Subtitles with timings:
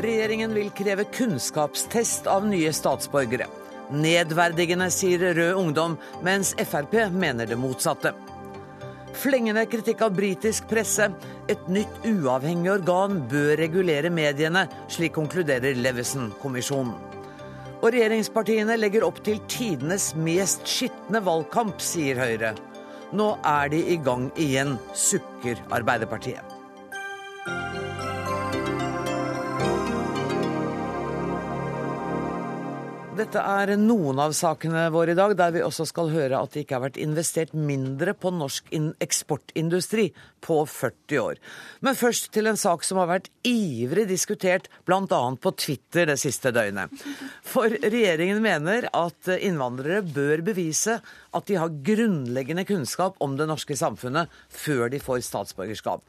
[0.00, 3.46] Regjeringen vil kreve kunnskapstest av nye statsborgere.
[3.90, 8.14] Nedverdigende, sier Rød Ungdom, mens Frp mener det motsatte.
[9.12, 11.10] Flengende kritikk av britisk presse.
[11.52, 16.94] Et nytt uavhengig organ bør regulere mediene, slik konkluderer Levison-kommisjonen.
[17.80, 22.54] Og regjeringspartiene legger opp til tidenes mest skitne valgkamp, sier Høyre.
[23.12, 26.49] Nå er de i gang igjen, sukker Arbeiderpartiet.
[33.20, 36.62] Dette er noen av sakene våre i dag, der vi også skal høre at det
[36.62, 38.70] ikke har vært investert mindre på norsk
[39.04, 40.06] eksportindustri
[40.40, 41.42] på 40 år.
[41.84, 45.20] Men først til en sak som har vært ivrig diskutert bl.a.
[45.36, 46.96] på Twitter det siste døgnet.
[47.44, 53.76] For regjeringen mener at innvandrere bør bevise at de har grunnleggende kunnskap om det norske
[53.76, 56.00] samfunnet før de får statsborgerskap.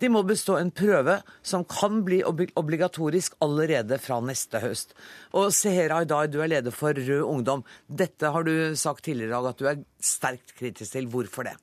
[0.00, 4.94] De må bestå en prøve som kan bli obligatorisk allerede fra neste høst.
[5.36, 7.64] Og Seher Aydar, du er leder for Rød Ungdom.
[7.86, 11.10] Dette har du sagt tidligere i dag at du er sterkt kritisk til.
[11.12, 11.56] Hvorfor det?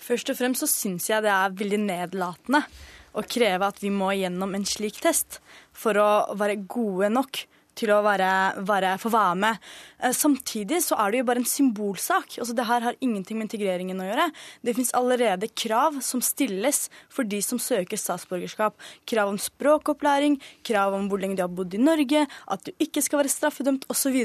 [0.00, 2.62] Først og fremst så syns jeg det er veldig nedlatende
[3.10, 5.40] å kreve at vi må gjennom en slik test
[5.76, 7.42] for å være gode nok
[7.80, 8.30] til å være,
[8.68, 9.68] være, få være med.
[10.00, 12.36] Eh, samtidig så er det jo bare en symbolsak.
[12.38, 14.28] Altså, det her har ingenting med integreringen å gjøre.
[14.66, 18.76] Det fins allerede krav som stilles for de som søker statsborgerskap.
[19.10, 23.04] Krav om språkopplæring, krav om hvor lenge de har bodd i Norge, at du ikke
[23.04, 24.18] skal være straffedømt osv.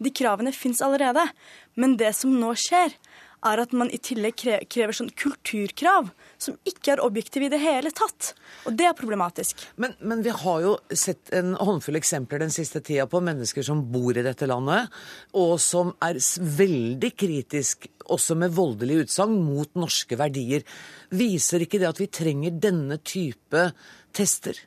[0.00, 1.26] De kravene fins allerede.
[1.78, 2.94] Men det som nå skjer,
[3.46, 6.10] er at man i tillegg krever sånn kulturkrav
[6.40, 8.32] som ikke er objektive i det hele tatt.
[8.68, 9.64] Og det er problematisk.
[9.80, 13.82] Men, men, vi har jo sett en håndfull eksempler den siste tida på mennesker som
[13.92, 14.90] bor i dette landet,
[15.36, 16.20] og som er
[16.60, 20.66] veldig kritisk, også med voldelige utsagn, mot norske verdier.
[21.14, 23.70] Viser ikke det at vi trenger denne type
[24.16, 24.58] tester?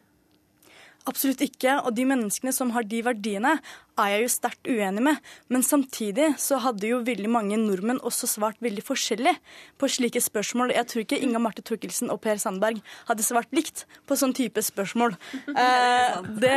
[1.09, 1.81] Absolutt ikke.
[1.83, 3.57] Og de menneskene som har de verdiene,
[3.99, 5.19] er jeg jo sterkt uenig med.
[5.53, 9.35] Men samtidig så hadde jo veldig mange nordmenn også svart veldig forskjellig
[9.81, 10.73] på slike spørsmål.
[10.75, 14.63] Jeg tror ikke Inga Marte Thorkildsen og Per Sandberg hadde svart likt på sånn type
[14.63, 15.17] spørsmål.
[15.63, 16.55] Eh, det,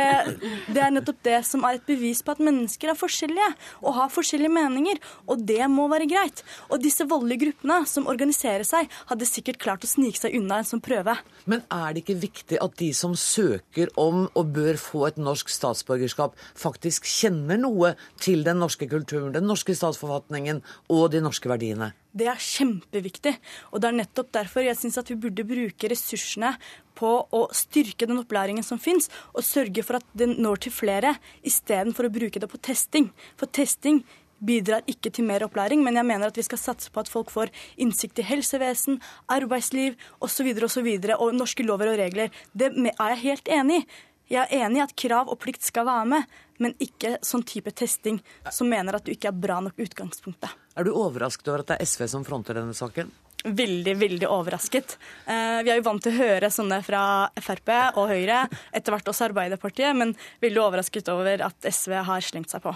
[0.73, 3.45] det, er nettopp det som er et bevis på at mennesker er forskjellige
[3.83, 4.99] og har forskjellige meninger.
[5.29, 6.41] Og det må være greit.
[6.71, 10.67] Og disse voldelige gruppene som organiserer seg, hadde sikkert klart å snike seg unna en
[10.67, 11.13] sånn prøve.
[11.45, 15.51] Men er det ikke viktig at de som søker om og bør få et norsk
[15.53, 21.49] statsborgerskap, faktisk kjenner kjenner noe til den norske kulturen, den norske statsforfatningen og de norske
[21.51, 21.91] verdiene?
[22.17, 23.35] Det er kjempeviktig.
[23.71, 26.55] Og det er nettopp derfor jeg syns at vi burde bruke ressursene
[26.97, 31.17] på å styrke den opplæringen som fins, og sørge for at den når til flere,
[31.45, 33.11] istedenfor å bruke det på testing.
[33.37, 34.01] For testing
[34.37, 37.31] bidrar ikke til mer opplæring, men jeg mener at vi skal satse på at folk
[37.33, 38.99] får innsikt i helsevesen,
[39.33, 40.51] arbeidsliv osv.
[40.53, 40.63] osv.
[40.63, 42.33] Og, så videre, og norske lover og regler.
[42.53, 43.87] Det er jeg helt enig i.
[44.27, 46.23] Jeg er enig i at krav og plikt skal være med,
[46.63, 48.19] men ikke sånn type testing
[48.51, 50.53] som mener at du ikke er bra nok utgangspunktet.
[50.77, 53.09] Er du overrasket over at det er SV som fronter denne saken?
[53.47, 54.97] Veldig, veldig overrasket.
[55.29, 57.01] Eh, vi er jo vant til å høre sånne fra
[57.37, 58.41] Frp og Høyre,
[58.75, 62.73] etter hvert også Arbeiderpartiet, men veldig overrasket over at SV har slengt seg på.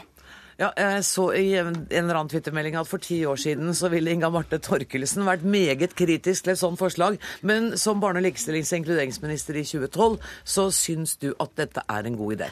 [0.61, 4.13] Ja, jeg så i en eller annen twittermelding at for ti år siden så ville
[4.13, 7.17] Inga Marte Torkelsen vært meget kritisk til et sånt forslag.
[7.41, 12.19] Men som barne-, likestillings- og inkluderingsminister i 2012, så syns du at dette er en
[12.19, 12.51] god idé?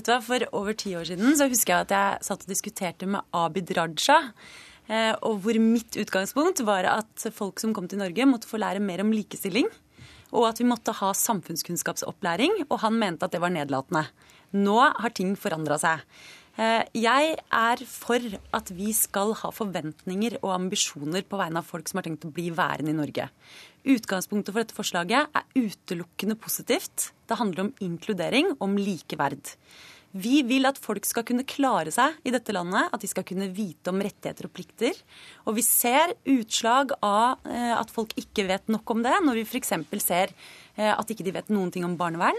[0.00, 2.48] Vet du hva, For over ti år siden så husker jeg at jeg satt og
[2.48, 4.14] diskuterte med Abid Raja.
[4.88, 8.80] Eh, og hvor mitt utgangspunkt var at folk som kom til Norge, måtte få lære
[8.80, 9.68] mer om likestilling.
[10.32, 12.62] Og at vi måtte ha samfunnskunnskapsopplæring.
[12.70, 14.06] Og han mente at det var nedlatende.
[14.56, 16.00] Nå har ting forandra seg.
[16.60, 18.24] Eh, jeg er for
[18.56, 22.32] at vi skal ha forventninger og ambisjoner på vegne av folk som har tenkt å
[22.36, 23.30] bli værende i Norge.
[23.88, 27.14] Utgangspunktet for dette forslaget er utelukkende positivt.
[27.24, 29.54] Det handler om inkludering, om likeverd.
[30.10, 33.48] Vi vil at folk skal kunne klare seg i dette landet, at de skal kunne
[33.54, 35.00] vite om rettigheter og plikter.
[35.46, 39.48] Og vi ser utslag av eh, at folk ikke vet nok om det, når vi
[39.48, 39.78] f.eks.
[40.02, 40.34] ser
[40.76, 42.36] eh, at ikke de vet noen ting om barnevern.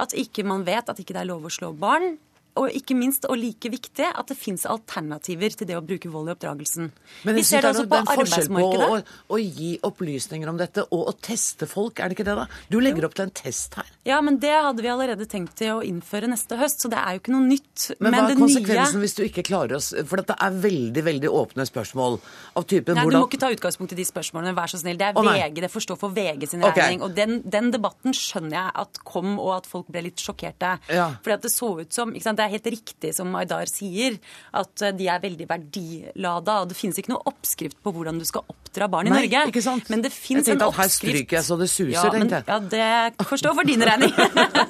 [0.00, 2.14] At ikke man vet at ikke det er lov å slå barn
[2.60, 6.28] og ikke minst, og like viktig, at det fins alternativer til det å bruke vold
[6.28, 6.90] i oppdragelsen.
[7.24, 8.88] Men vi ser det altså på arbeidsmarkedet.
[8.88, 12.36] På å, å, gi opplysninger om dette og å teste folk, er det ikke det
[12.42, 12.44] da?
[12.68, 13.88] Du legger opp til en test her.
[14.08, 17.16] Ja, men det hadde vi allerede tenkt til å innføre neste høst, så det er
[17.16, 17.86] jo ikke noe nytt.
[17.96, 19.04] Men, men hva er konsekvensen nye...
[19.06, 22.18] hvis du ikke klarer oss For dette er veldig, veldig åpne spørsmål
[22.58, 25.00] av typen Nei, hvordan Du må ikke ta utgangspunkt i de spørsmålene, vær så snill.
[25.00, 26.82] Det er oh, VG, det får stå for VG sin okay.
[26.82, 27.06] regning.
[27.06, 30.74] Og den, den, debatten skjønner jeg at kom, og at folk ble litt sjokkerte.
[30.92, 31.08] Ja.
[31.24, 34.18] Fordi at det så ut som ikke sant, det er helt riktig som Aydar sier,
[34.58, 36.62] at de er veldig verdilada.
[36.66, 39.42] Det finnes ikke noe oppskrift på hvordan du skal oppdage av barn i Nei, Norge.
[39.52, 39.90] ikke sant?
[39.92, 42.80] Men det fins en at her stryker jeg så det suser, ja, men, tenkte jeg.
[42.80, 44.14] ja, det forstår for din regning.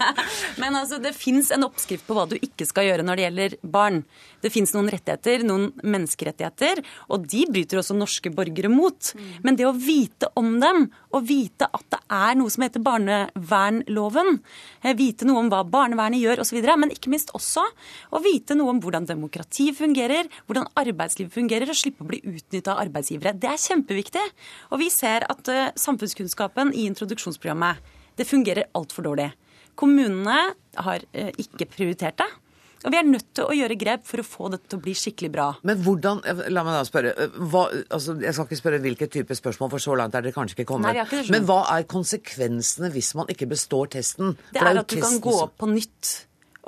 [0.63, 3.57] men altså, det fins en oppskrift på hva du ikke skal gjøre når det gjelder
[3.63, 4.03] barn.
[4.43, 6.83] Det fins noen rettigheter, noen menneskerettigheter,
[7.15, 9.13] og de bryter også norske borgere mot.
[9.47, 14.41] Men det å vite om dem, og vite at det er noe som heter barnevernloven,
[14.83, 17.63] eh, vite noe om hva barnevernet gjør osv., men ikke minst også
[18.11, 22.75] å vite noe om hvordan demokrati fungerer, hvordan arbeidslivet fungerer, og slippe å bli utnytta
[22.75, 23.37] av arbeidsgivere.
[23.39, 23.92] Det er kjempeviktig.
[24.71, 29.31] Og vi ser at uh, samfunnskunnskapen i introduksjonsprogrammet det fungerer altfor dårlig.
[29.79, 30.55] Kommunene
[30.85, 32.31] har uh, ikke prioritert det.
[32.83, 34.95] Og vi er nødt til å gjøre grep for å få dette til å bli
[34.99, 35.47] skikkelig bra.
[35.69, 36.23] Men hvordan
[36.53, 37.13] La meg da spørre.
[37.53, 40.59] Hva, altså, jeg skal ikke spørre hvilke type spørsmål, for så langt er dere kanskje
[40.59, 40.91] ikke kommet.
[40.91, 44.35] Nei, ikke Men hva er konsekvensene hvis man ikke består testen?
[44.51, 46.13] Det For er at du kan gå på nytt.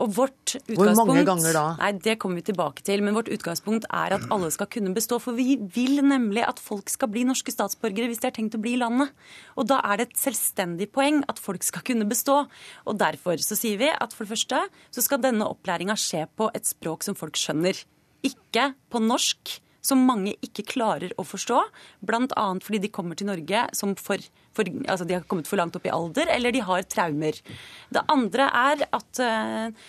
[0.02, 1.64] Og vårt Hvor mange ganger da?
[1.78, 3.02] Nei, Det kommer vi tilbake til.
[3.02, 5.20] Men vårt utgangspunkt er at alle skal kunne bestå.
[5.22, 8.62] For vi vil nemlig at folk skal bli norske statsborgere hvis de har tenkt å
[8.62, 9.14] bli i landet.
[9.56, 12.42] Og da er det et selvstendig poeng at folk skal kunne bestå.
[12.90, 16.50] Og derfor så sier vi at for det første så skal denne opplæringa skje på
[16.54, 17.78] et språk som folk skjønner.
[18.26, 21.60] Ikke på norsk, som mange ikke klarer å forstå.
[22.04, 22.46] Bl.a.
[22.64, 24.22] fordi de kommer til Norge som for,
[24.56, 27.40] for, altså de har kommet for langt opp i alder, eller de har traumer.
[27.92, 29.84] Det andre er at uh,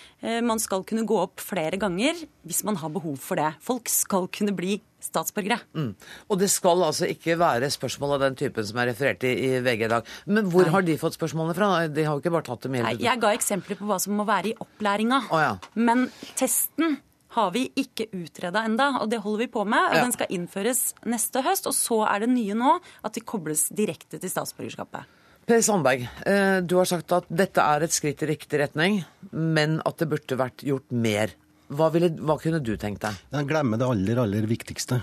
[0.45, 3.53] man skal kunne gå opp flere ganger hvis man har behov for det.
[3.63, 5.59] Folk skal kunne bli statsborgere.
[5.77, 5.91] Mm.
[6.31, 9.49] Og det skal altså ikke være spørsmål av den typen som er referert i, i
[9.65, 10.13] VG i dag.
[10.25, 10.73] Men hvor Nei.
[10.75, 11.71] har de fått spørsmålene fra?
[11.91, 14.17] De har jo ikke bare tatt dem Nei, helt jeg ga eksempler på hva som
[14.17, 15.25] må være i opplæringa.
[15.29, 15.53] Oh, ja.
[15.77, 16.07] Men
[16.37, 16.97] testen
[17.35, 19.91] har vi ikke utreda enda, og det holder vi på med.
[19.91, 20.03] og Ja.
[20.05, 21.67] Den skal innføres neste høst.
[21.67, 25.05] Og så er det nye nå at de kobles direkte til statsborgerskapet.
[25.45, 29.81] Per Sandberg, eh, du har sagt at dette er et skritt i riktig retning, men
[29.85, 31.35] at det burde vært gjort mer.
[31.69, 33.13] Hva, ville, hva kunne du tenkt deg?
[33.33, 34.99] Jeg glemmer det aller, aller viktigste.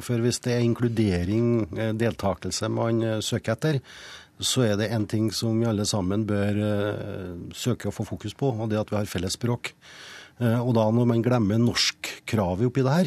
[0.00, 3.80] For hvis det er inkludering, eh, deltakelse man eh, søker etter,
[4.40, 8.36] så er det en ting som vi alle sammen bør eh, søke å få fokus
[8.36, 9.72] på, og det er at vi har felles språk.
[10.40, 13.06] Eh, Og da når man glemmer norskkravet oppi det her,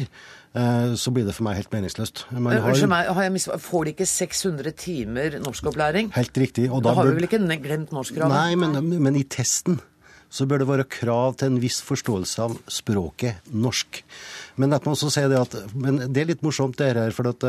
[0.54, 2.24] eh, så blir det for meg helt meningsløst.
[2.32, 3.46] Man Eh, har- Unnskyld meg, har jeg mis...
[3.46, 6.10] Får de ikke 600 timer norskopplæring?
[6.16, 6.70] Helt riktig.
[6.70, 8.28] Og Da har vi vel ikke glemt norskkravet?
[8.34, 9.80] Nei, men, men i testen
[10.30, 14.02] så bør det være krav til en viss forståelse av språket norsk.
[14.56, 14.70] Men
[15.32, 17.42] det at men det er litt morsomt det her, for at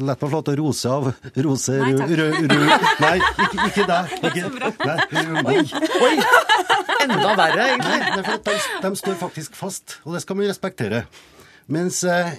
[0.00, 1.08] La meg få lov til å rose av
[1.44, 2.12] Rose Nei, takk.
[2.16, 2.60] Ru, ru
[3.04, 4.04] nei, ikke, ikke deg.
[5.44, 5.58] Oi.
[6.06, 6.14] Oi!
[7.02, 8.00] Enda verre, Nei, egentlig.
[8.00, 11.04] det er for at de, de står faktisk fast, og det skal man respektere.
[11.72, 12.32] Mens eh,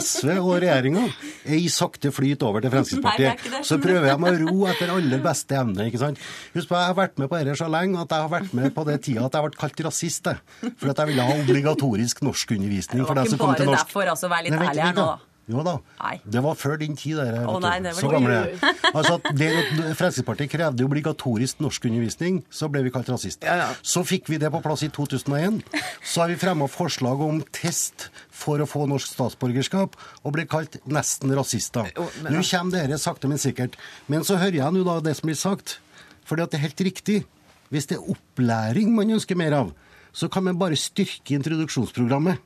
[0.00, 1.02] SV og regjeringa
[1.44, 3.42] er i sakte flyt over til Nei, det Fremskrittspartiet.
[3.44, 3.60] ikke.
[3.68, 5.86] Så prøver jeg med å ro etter aller beste evne.
[5.90, 6.22] ikke sant?
[6.56, 8.72] Husk på, Jeg har vært med på dette så lenge at jeg har vært med
[8.74, 10.30] på det tida at jeg ble kalt rasist.
[10.80, 13.66] For at jeg ville ha obligatorisk norskundervisning for Det var dem som ikke kom til
[13.68, 13.86] bare norsk.
[13.92, 15.06] derfor, altså, vær litt ærlig her nå.
[15.50, 15.72] Jo da.
[15.98, 16.20] Nei.
[16.22, 17.16] Det var før din tid.
[17.18, 18.74] Der, oh, nei, det så gammel er jeg.
[18.94, 19.48] Altså, det
[19.98, 23.42] Fremskrittspartiet krevde obligatorisk norskundervisning, så ble vi kalt rasist.
[23.42, 23.66] Ja, ja.
[23.82, 25.58] Så fikk vi det på plass i 2001.
[26.06, 30.78] Så har vi fremma forslag om test for å få norsk statsborgerskap, og ble kalt
[30.86, 31.90] nesten rasister.
[31.98, 33.74] Jo, men- Nå kommer dere sakte, men sikkert.
[34.08, 35.80] Men så hører jeg nå da det som blir sagt.
[36.24, 37.24] Fordi at det er helt riktig.
[37.72, 39.72] Hvis det er opplæring man ønsker mer av,
[40.14, 42.38] så kan man bare styrke introduksjonsprogrammet.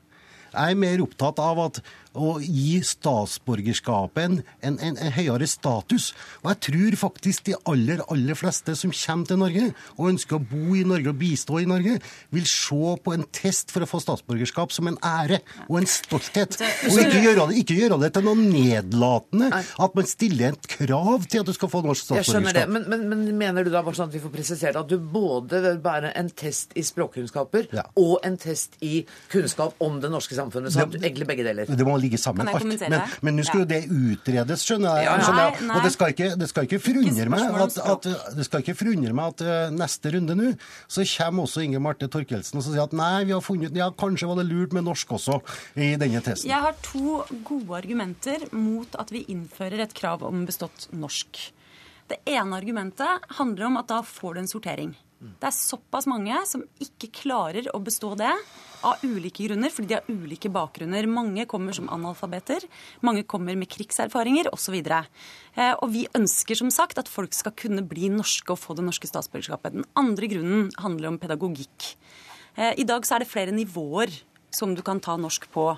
[0.53, 1.81] Jeg er mer opptatt av at
[2.17, 6.09] å gi statsborgerskapet en, en, en, en høyere status.
[6.43, 9.65] Og jeg tror faktisk de aller, aller fleste som kommer til Norge
[9.97, 11.97] og ønsker å bo i Norge og bistå i Norge,
[12.33, 16.57] vil se på en test for å få statsborgerskap som en ære og en stolthet.
[16.89, 21.27] Og ikke gjøre det, ikke gjøre det til noe nedlatende at man stiller et krav
[21.29, 22.71] til at du skal få norsk Jeg statsborgerskap.
[22.71, 25.61] men, men, men mener du da bare sånn at vi får presisert at du både
[25.65, 27.83] vil bære en test i språkkunnskaper Ja.
[27.99, 30.71] og en test i kunnskap om det norske samfunnet?
[30.73, 31.67] Så det, egentlig begge deler.
[31.67, 32.91] Det må ligge sammen, Kan jeg alt.
[32.93, 35.25] Men, men nå skal jo det utredes, skjønner jeg.
[35.27, 35.67] Skjønner jeg.
[35.75, 39.17] Og det skal ikke, det skal ikke forundre meg at, at, det skal ikke forundre
[39.17, 40.53] meg at eh, neste runde nå,
[40.87, 43.89] så kommer også Inger Marte Torkelsen og så sier at nei, vi har funnet Ja,
[43.91, 45.41] kanskje var det lurt med norsk også
[45.75, 46.47] i denne testen.
[46.49, 51.41] Jeg har to gode argumenter mot at vi innfører et krav om bestått norsk.
[52.07, 54.95] Det ene argumentet handler om at da får du en sortering.
[55.17, 58.29] Det er såpass mange som ikke klarer å bestå det
[58.85, 61.07] av ulike grunner, fordi de har ulike bakgrunner.
[61.09, 62.61] Mange kommer som analfabeter,
[63.01, 64.77] mange kommer med krigserfaringer osv.
[64.77, 68.85] Eh, og vi ønsker som sagt at folk skal kunne bli norske og få det
[68.85, 69.79] norske statsborgerskapet.
[69.79, 71.95] Den andre grunnen handler om pedagogikk.
[72.53, 74.13] Eh, I dag så er det flere nivåer
[74.53, 75.71] som du kan ta norsk på.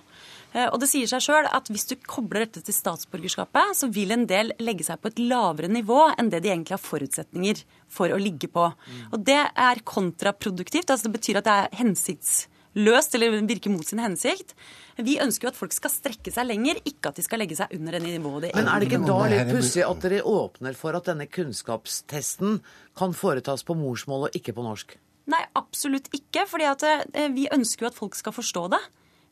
[0.54, 4.12] Eh, Og det sier seg sjøl at hvis du kobler dette til statsborgerskapet, så vil
[4.16, 8.10] en del legge seg på et lavere nivå enn det de egentlig har forutsetninger for
[8.10, 8.66] å ligge på.
[9.14, 10.90] Og det er kontraproduktivt.
[10.90, 14.56] altså Det betyr at det er hensiktsløst, eller virker mot sin hensikt.
[14.98, 17.72] Vi ønsker jo at folk skal strekke seg lenger, ikke at de skal legge seg
[17.78, 20.98] under det nivået de Men er det ikke da litt pussig at dere åpner for
[20.98, 22.60] at denne kunnskapstesten
[22.98, 24.98] kan foretas på morsmål og ikke på norsk?
[25.30, 26.48] Nei, absolutt ikke.
[26.50, 28.80] fordi at eh, vi ønsker jo at folk skal forstå det.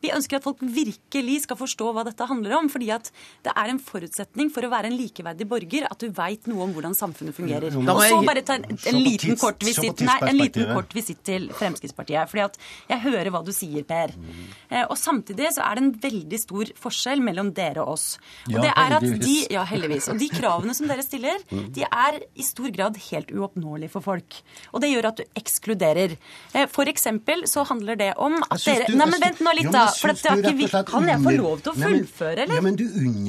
[0.04, 2.70] Vi ønsker at folk virkelig skal forstå hva dette handler om.
[2.70, 3.10] fordi at
[3.46, 6.74] det er en forutsetning for å være en likeverdig borger at du veit noe om
[6.76, 7.74] hvordan samfunnet fungerer.
[7.78, 11.50] Og så bare ta en, en, liten kort visitt, nei, en liten kort visitt til
[11.58, 12.30] Fremskrittspartiet.
[12.30, 12.60] fordi at
[12.92, 14.14] jeg hører hva du sier, Per.
[14.70, 18.08] Eh, og samtidig så er det en veldig stor forskjell mellom dere og oss.
[18.52, 20.12] Og det er at de, ja, heldigvis.
[20.14, 24.40] Og de kravene som dere stiller, de er i stor grad helt uoppnåelige for folk.
[24.74, 26.18] Og det gjør at du ekskluderer.
[26.54, 29.87] Eh, For eksempel så handler det om at dere Nei, men vent nå litt, da.
[29.98, 30.68] For det har ikke vi...
[30.92, 32.58] Kan jeg få lov til å fullføre, eller?
[32.58, 32.86] Ja, men du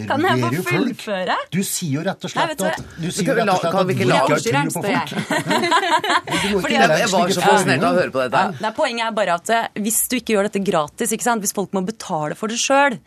[0.08, 1.54] Kan jeg få undervurderer jo folk.
[1.54, 3.94] Du sier jo rett og slett at du sier jo rett og slett at du
[3.94, 5.14] ikke har tro på folk.
[6.62, 8.44] Fordi Jeg, jeg var så fascinert av å høre på dette.
[8.64, 11.44] Nei, poenget er bare at eh, hvis du ikke gjør dette gratis, ikke sant?
[11.44, 12.98] hvis folk må betale for det sjøl,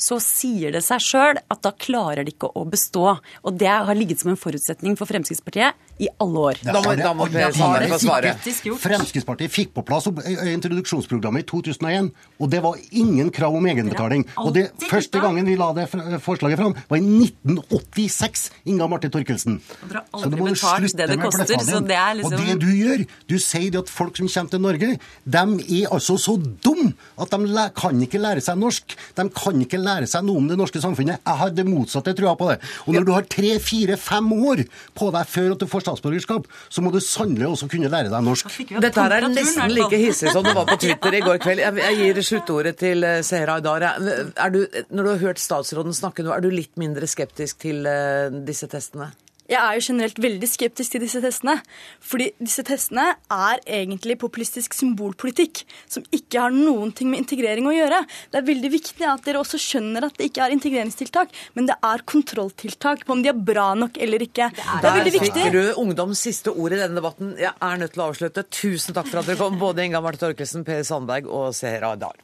[0.00, 3.14] så sier det seg sjøl at da klarer de ikke å bestå.
[3.46, 6.54] Og det har ligget som en forutsetning for Fremskrittspartiet i alle år.
[6.64, 8.34] Da må- da må Sandberg få svare.
[8.82, 12.10] Fremskrittspartiet fikk på plass introduksjonsprogrammet i 2001,
[12.40, 14.26] og det var ingen krav om egenbetaling.
[14.38, 15.88] Og det Første gangen vi la det
[16.22, 19.60] forslaget fram, var i 1986, Inga Marte Torkelsen.
[19.60, 22.66] Så det må du slutte det det med koster, det er liksom- Og det du
[22.66, 24.98] gjør, du sier det at folk som kommer til Norge,
[25.28, 28.96] de er altså så dumme at de kan ikke lære seg norsk.
[29.14, 31.18] De kan ikke lære seg noe om det norske samfunnet.
[31.24, 32.60] Jeg har det motsatte trua på det.
[32.86, 36.48] Og når du har tre, fire, fem år på deg før at du får statsborgerskap,
[36.68, 38.50] så må du sannelig også kunne lære deg norsk.
[38.82, 41.64] Dette her er nesten like hissig som det var på Twitter i går kveld.
[41.64, 43.84] Jeg, gir sluttordet til eh, Seher Aydar.
[43.84, 44.56] Er
[44.90, 48.68] når du har hørt statsråden snakke nå, er du litt mindre skeptisk til eh, disse
[48.70, 49.12] testene?
[49.44, 51.58] Jeg er jo generelt veldig skeptisk til disse testene.
[52.00, 57.74] Fordi disse testene er egentlig populistisk symbolpolitikk som ikke har noen ting med integrering å
[57.74, 58.00] gjøre.
[58.32, 61.76] Det er veldig viktig at dere også skjønner at det ikke er integreringstiltak, men det
[61.84, 64.48] er kontrolltiltak på om de er bra nok eller ikke.
[64.56, 67.34] Det er, Der veldig fikk du Ungdoms siste ord i denne debatten.
[67.40, 68.46] Jeg er nødt til å avslutte.
[68.48, 72.16] Tusen takk for at dere kom, både Inga Marte Torkelsen, Per Sandberg og Seher Aydar.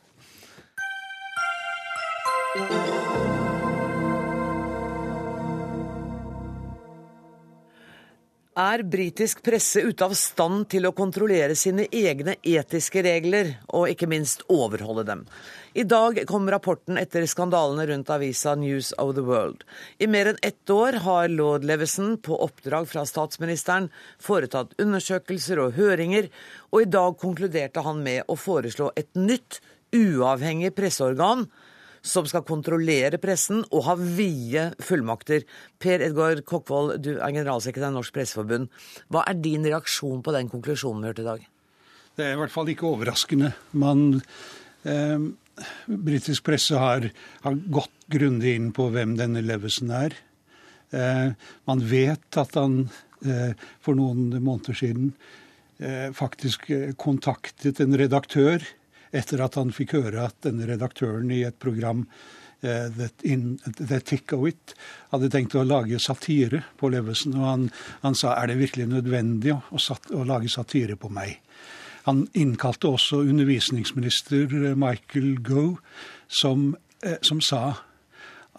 [8.61, 14.09] Er britisk presse ute av stand til å kontrollere sine egne etiske regler, og ikke
[14.11, 15.23] minst overholde dem?
[15.73, 19.65] I dag kom rapporten etter skandalene rundt avisa News of the World.
[19.97, 23.89] I mer enn ett år har lord Leveson, på oppdrag fra statsministeren,
[24.21, 26.29] foretatt undersøkelser og høringer,
[26.75, 29.63] og i dag konkluderte han med å foreslå et nytt,
[29.97, 31.49] uavhengig presseorgan
[32.03, 35.45] som skal kontrollere pressen og ha vide fullmakter.
[35.81, 38.71] Per Edgar Kokkvold, du er generalsekretær i Norsk Presseforbund.
[39.13, 41.45] Hva er din reaksjon på den konklusjonen vi hørte i dag?
[42.17, 43.53] Det er i hvert fall ikke overraskende.
[43.73, 44.23] Man,
[44.85, 45.29] eh,
[45.87, 47.11] britisk presse har,
[47.45, 50.17] har gått grundig inn på hvem denne Levesen er.
[50.91, 51.31] Eh,
[51.71, 52.83] man vet at han
[53.25, 55.13] eh, for noen måneder siden
[55.79, 58.65] eh, faktisk eh, kontaktet en redaktør
[59.11, 62.05] etter at han fikk høre at denne redaktøren i et program
[62.63, 64.75] eh, The Tick of It
[65.11, 67.37] hadde tenkt å lage satire på Levesen.
[67.39, 67.69] Og han,
[68.05, 71.41] han sa er det virkelig nødvendig å, å, lage satire på meg.
[72.07, 75.77] Han innkalte også undervisningsminister eh, Michael Goe,
[76.29, 77.65] som, eh, som sa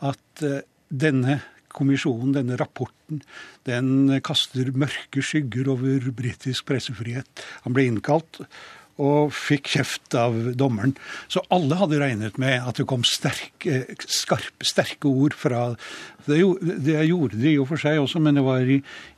[0.02, 0.42] at
[0.90, 1.36] denne
[1.72, 3.22] kommisjonen, denne rapporten,
[3.70, 7.44] den kaster mørke skygger over britisk pressefrihet.
[7.64, 8.42] Han ble innkalt
[9.02, 10.94] og fikk kjeft av dommeren.
[11.32, 15.72] Så alle hadde regnet med at det kom sterke, skarpe, sterke ord fra
[16.30, 18.76] det, gjorde- de jo for seg også, men det var i,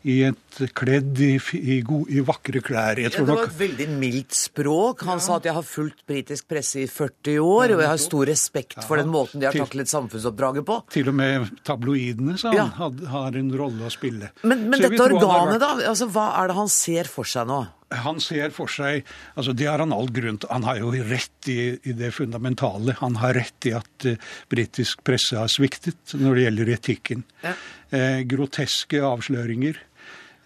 [0.07, 2.95] i et kledd i, i, go, i vakre klær.
[3.01, 5.03] Jeg Ja, det var et veldig mildt språk.
[5.09, 8.25] Han sa at jeg har fulgt britisk presse i 40 år, og jeg har stor
[8.31, 10.79] respekt for den måten de har Til- taklet samfunnsoppdraget på.
[10.95, 12.65] til og med tabloidene sa han, Ja.
[12.79, 14.31] had, har en rolle å spille.
[14.43, 15.89] Men, men dette organet, vært- da?
[15.91, 17.65] Altså, hva er det han ser for seg nå?
[18.03, 19.07] Han ser for seg
[19.37, 20.51] altså Det har han all grunn til.
[20.51, 22.97] Han har jo rett i, i det fundamentale.
[22.99, 24.17] Han har rett i at uh,
[24.51, 27.25] britisk presse har sviktet når det gjelder etikken.
[27.43, 27.55] Ja.
[27.93, 29.77] Eh, groteske avsløringer.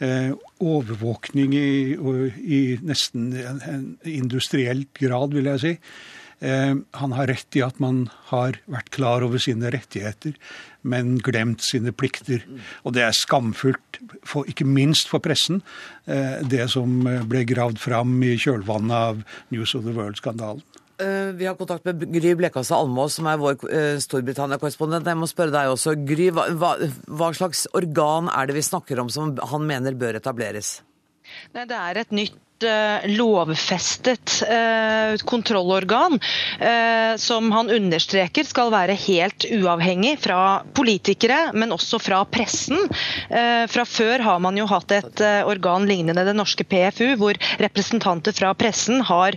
[0.03, 1.95] Eh, overvåkning i,
[2.37, 5.71] i nesten en, en industrielt grad, vil jeg si.
[6.39, 10.35] Eh, han har rett i at man har vært klar over sine rettigheter,
[10.85, 12.43] men glemt sine plikter.
[12.85, 15.63] Og det er skamfullt, for, ikke minst for pressen,
[16.05, 20.61] eh, det som eh, ble gravd fram i kjølvannet av News of the World-skandalen.
[21.01, 23.57] Eh, Vi har kontakt med Gry Blekastad Almås, som er vår
[24.01, 25.09] Storbritannia-korrespondent.
[25.09, 29.09] Jeg må spørre deg også, Gry, hva, hva, slags organ er det vi snakker om
[29.09, 30.79] som han mener bør etableres?
[31.53, 36.19] Nei, Det er et nytt lovfestet eh, kontrollorgan
[36.59, 42.77] eh, som han understreker skal være helt uavhengig fra politikere, men også fra pressen.
[43.67, 48.53] Fra før har man jo hatt et organ lignende det norske PFU, hvor representanter fra
[48.57, 49.35] pressen har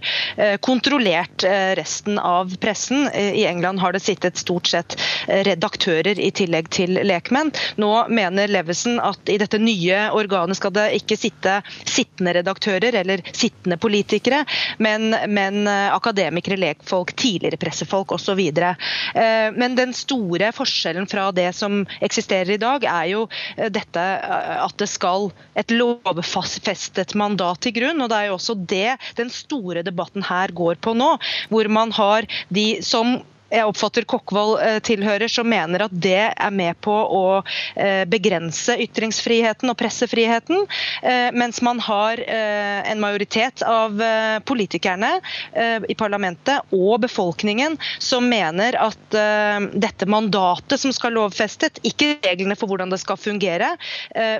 [0.64, 1.44] kontrollert
[1.78, 3.08] resten av pressen.
[3.14, 4.96] I England har det sittet stort sett
[5.28, 7.52] redaktører i tillegg til lekmenn.
[7.80, 13.09] Nå mener Levesen at i dette nye organet skal det ikke sitte sittende redaktører eller
[13.32, 14.44] sittende politikere,
[14.78, 18.40] men, men eh, akademikere, lekfolk, tidligere pressefolk osv.
[18.40, 23.26] Eh, men den store forskjellen fra det som eksisterer i dag, er jo
[23.56, 24.06] eh, dette
[24.60, 28.00] at det skal et lovfestet mandat til grunn.
[28.00, 31.14] og Det er jo også det den store debatten her går på nå,
[31.50, 33.18] hvor man har de som
[33.50, 37.24] jeg oppfatter Kokkvold eh, tilhører, som mener at det er med på å
[37.74, 40.66] eh, begrense ytringsfriheten og pressefriheten,
[41.02, 43.98] eh, mens man har en majoritet av
[44.46, 45.08] politikerne
[45.88, 49.16] i parlamentet og befolkningen som mener at
[49.72, 53.72] dette mandatet som skal lovfestet, ikke reglene for hvordan det skal fungere,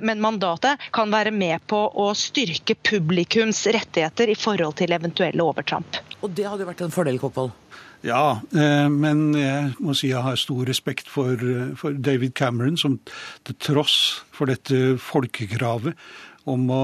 [0.07, 6.00] men mandatet kan være med på å styrke publikums rettigheter i forhold til eventuelle overtramp.
[6.21, 7.60] Og det hadde vært en fordel, Kokkvold?
[8.00, 12.78] Ja, eh, men jeg må si jeg har stor respekt for, eh, for, David Cameron,
[12.80, 12.99] som
[13.45, 15.97] til tross for dette folkekravet
[16.49, 16.83] om å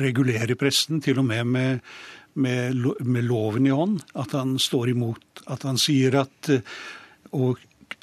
[0.00, 1.80] regulere pressen, til og med med,
[2.34, 5.44] med, med loven i hånd, at han står imot.
[5.46, 6.64] At han sier at eh,
[7.36, 7.52] å,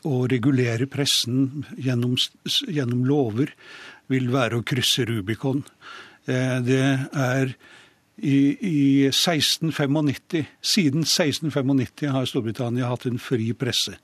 [0.06, 2.14] å regulere pressen gjennom,
[2.70, 3.56] gjennom lover
[4.12, 5.64] vil være å krysse Rubicon.
[6.28, 7.54] Det er
[8.18, 13.96] i, i 1695, Siden 1695 har Storbritannia hatt en fri presse.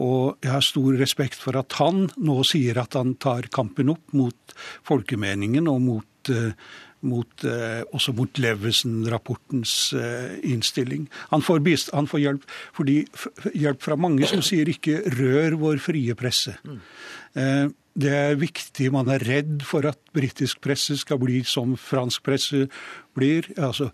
[0.00, 4.14] Og jeg har stor respekt for at han nå sier at han tar kampen opp
[4.16, 4.54] mot
[4.86, 6.52] folkemeningen og mot, uh,
[7.10, 11.08] mot uh, også mot Levesen-rapportens uh, innstilling.
[11.34, 12.46] Han får, bist, han får hjelp,
[12.76, 13.00] fordi,
[13.54, 16.56] hjelp, fra mange som sier ikke 'rør vår frie presse'.
[16.64, 16.80] Mm.
[17.94, 18.90] Det er viktig.
[18.94, 22.66] Man er redd for at britisk presse skal bli som fransk presse
[23.16, 23.50] blir.
[23.58, 23.90] Altså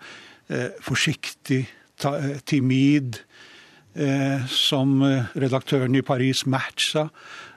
[0.48, 1.64] eh, forsiktig,
[2.00, 3.22] ta, eh, timid.
[3.96, 7.06] Eh, som eh, redaktøren i Paris Match sa,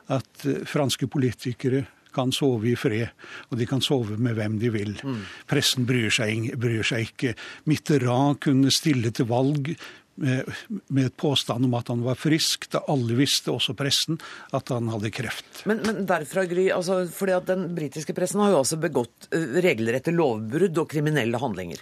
[0.08, 1.82] at eh, franske politikere
[2.16, 3.12] kan sove i fred,
[3.52, 4.94] og de kan sove med hvem de vil.
[5.04, 5.18] Mm.
[5.52, 7.34] Pressen bryr seg, bryr seg ikke.
[7.68, 9.74] Mitterrand kunne stille til valg
[10.20, 14.20] med et påstand om at han var frisk, da alle visste, også pressen,
[14.56, 15.64] at han hadde kreft.
[15.70, 19.60] Men, men derfra, Gry, altså, fordi at den britiske pressen har jo også begått eh,
[19.64, 21.82] regelrette lovbrudd og kriminelle handlinger.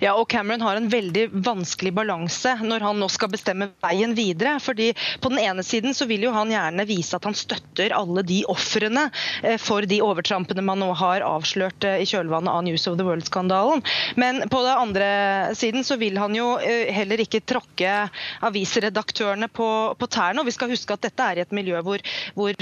[0.00, 4.58] Ja, og Cameron har en veldig vanskelig balanse når han nå skal bestemme veien videre.
[4.60, 8.24] fordi På den ene siden så vil jo han gjerne vise at han støtter alle
[8.26, 9.08] de ofrene
[9.42, 13.06] eh, for de overtrampene man nå har avslørt eh, i kjølvannet av News of the
[13.06, 13.82] World-skandalen.
[14.16, 15.10] Men på den andre
[15.58, 18.08] siden så vil han jo eh, heller ikke tråkke
[18.46, 20.40] avisredaktørene på, på tærne.
[20.42, 22.02] Og vi skal huske at dette er i et miljø hvor,
[22.38, 22.56] hvor,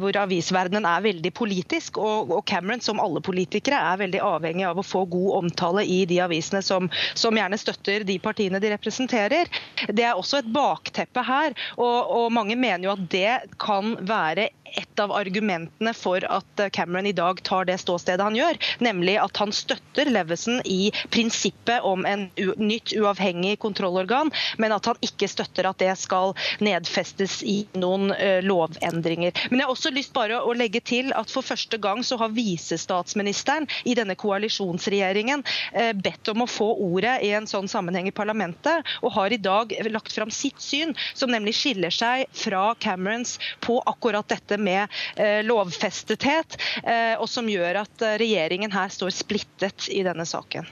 [0.00, 1.98] hvor avisverdenen er veldig politisk.
[2.02, 6.04] Og, og Cameron, som alle politikere, er veldig avhengig av å få god omtale i
[6.08, 9.48] de avisene avisene som, som, gjerne støtter de partiene de representerer.
[9.88, 14.50] Det er også et bakteppe her, og, og mange mener jo at det kan være
[14.80, 19.36] et av argumentene for at Cameron i dag tar det ståstedet han gjør, nemlig at
[19.40, 22.26] han støtter Leveson i prinsippet om en
[22.58, 26.34] nytt uavhengig kontrollorgan, men at han ikke støtter at det skal
[26.64, 29.34] nedfestes i noen uh, lovendringer.
[29.50, 32.34] Men jeg har også lyst bare å legge til at for første gang så har
[32.34, 38.14] visestatsministeren i denne koalisjonsregjeringen uh, bedt om å få ordet i en sånn sammenheng i
[38.14, 43.36] parlamentet, og har i dag lagt fram sitt syn, som nemlig skiller seg fra Camerons
[43.64, 49.12] på akkurat dette med eh, lovfestethet, eh, og som gjør at eh, regjeringen her står
[49.14, 50.68] splittet i denne saken.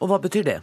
[0.00, 0.60] Og hva betyr det?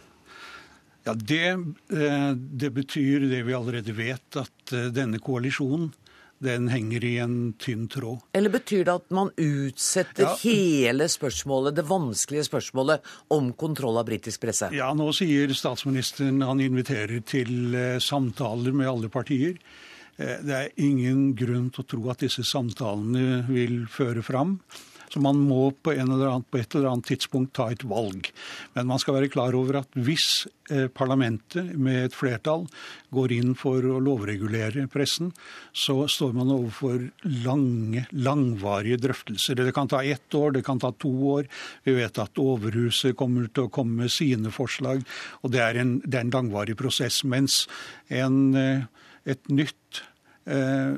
[1.04, 1.50] Ja, det,
[1.84, 5.90] det betyr det vi allerede vet, at denne koalisjonen
[6.44, 8.22] den henger i en tynn tråd.
[8.32, 10.32] Eller betyr det at man utsetter ja.
[10.42, 13.04] hele spørsmålet, det vanskelige spørsmålet
[13.36, 14.70] om kontroll av britisk presse?
[14.76, 19.60] Ja, nå sier statsministeren han inviterer til samtaler med alle partier.
[20.16, 24.58] Eh, det er ingen grunn til å tro at disse samtalene vil føre fram.
[25.14, 28.32] Så man må på, eller på, et eller annet tidspunkt ta et valg.
[28.74, 32.64] Men man skal være klar over at hvis eh, parlamentet med et flertall
[33.14, 35.30] går inn for å lovregulere pressen,
[35.70, 37.06] så står man overfor
[37.44, 39.60] lange, langvarige drøftelser.
[39.60, 41.46] Det kan ta ett år, det kan ta to år.
[41.86, 45.06] Vi vet at Overhuset kommer til å komme med sine forslag,
[45.46, 47.22] og det er en, det er en langvarig prosess.
[47.22, 47.68] Mens
[48.10, 48.90] en eh,
[49.24, 50.02] et nytt
[50.50, 50.96] eh,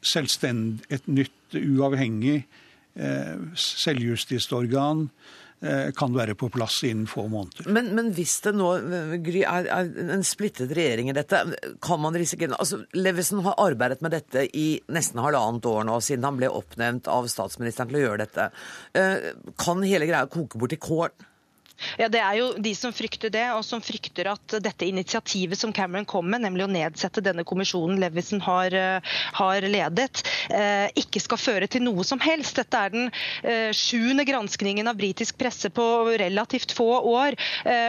[0.00, 5.06] selvstend, et nytt uavhengig eh, selvjustisorgan
[5.62, 7.70] eh, kan være på plass innen få måneder.
[7.70, 8.72] Men, men hvis det nå
[9.22, 11.42] Gry, er, er, en splittet regjering i dette,
[11.82, 16.26] kan man risikere altså, Levesen har arbeidet med dette i nesten halvannet år nå, siden
[16.26, 18.50] han ble oppnevnt av statsministeren til å gjøre dette.
[19.60, 21.29] Kan hele greia koke bort i kålen?
[21.98, 25.72] Ja, Det er jo de som frykter det, og som frykter at dette initiativet som
[25.72, 31.22] Cameron kom med, nemlig å nedsette denne kommisjonen Levison har, eh, har ledet, eh, ikke
[31.22, 32.56] skal føre til noe som helst.
[32.60, 33.10] Dette er den
[33.42, 35.86] eh, sjuende granskningen av britisk presse på
[36.20, 37.36] relativt få år.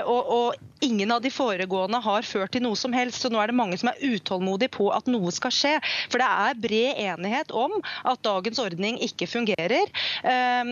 [0.05, 3.21] og, og ingen av de foregående har ført til noe som helst.
[3.21, 5.75] så Nå er det mange som er utålmodige på at noe skal skje.
[6.11, 9.89] For det er bred enighet om at dagens ordning ikke fungerer.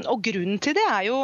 [0.10, 1.20] Og grunnen til det er jo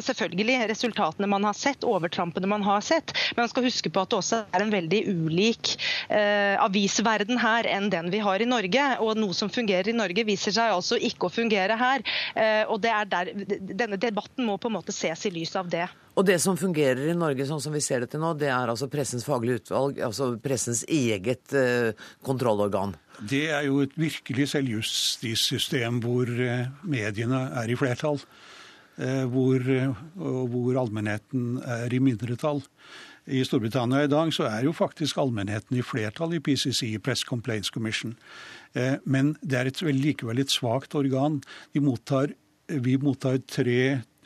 [0.00, 3.14] selvfølgelig resultatene man har sett, overtrampene man har sett.
[3.34, 5.74] Men man skal huske på at det også er en veldig ulik
[6.08, 8.86] eh, avisverden her enn den vi har i Norge.
[9.04, 12.04] Og noe som fungerer i Norge, viser seg altså ikke å fungere her.
[12.34, 15.86] Eh, og er der, Denne debatten må på en måte ses i lys av det.
[16.14, 18.70] Og det som fungerer i Norge sånn som vi ser det til nå, det er
[18.70, 21.90] altså Pressens faglige utvalg, altså pressens eget eh,
[22.26, 22.94] kontrollorgan?
[23.18, 28.20] Det er jo et virkelig selvjustissystem hvor eh, mediene er i flertall.
[28.94, 29.64] Eh, hvor,
[30.14, 32.62] hvor allmennheten er i mindretall.
[33.24, 37.72] I Storbritannia i dag så er jo faktisk allmennheten i flertall i PCC, Press Complaints
[37.72, 38.12] Commission.
[39.08, 41.38] Men det er et, likevel et svakt organ.
[41.80, 42.34] Mottar,
[42.68, 43.40] vi mottar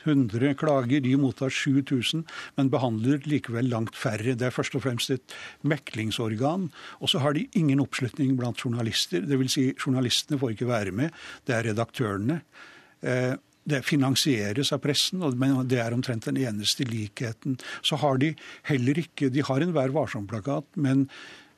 [0.03, 2.23] 300 klager, de mottar 7000,
[2.57, 4.35] men behandler likevel langt færre.
[4.37, 5.35] Det er først og fremst et
[5.67, 6.69] meklingsorgan.
[6.99, 9.25] Og så har de ingen oppslutning blant journalister.
[9.25, 9.53] Dvs.
[9.53, 11.13] Si, journalistene får ikke være med,
[11.47, 12.41] det er redaktørene.
[13.01, 13.35] Eh,
[13.69, 17.59] det finansieres av pressen, men det er omtrent den eneste likheten.
[17.85, 18.31] Så har de
[18.65, 21.05] heller ikke De har en Vær varsom-plakat, men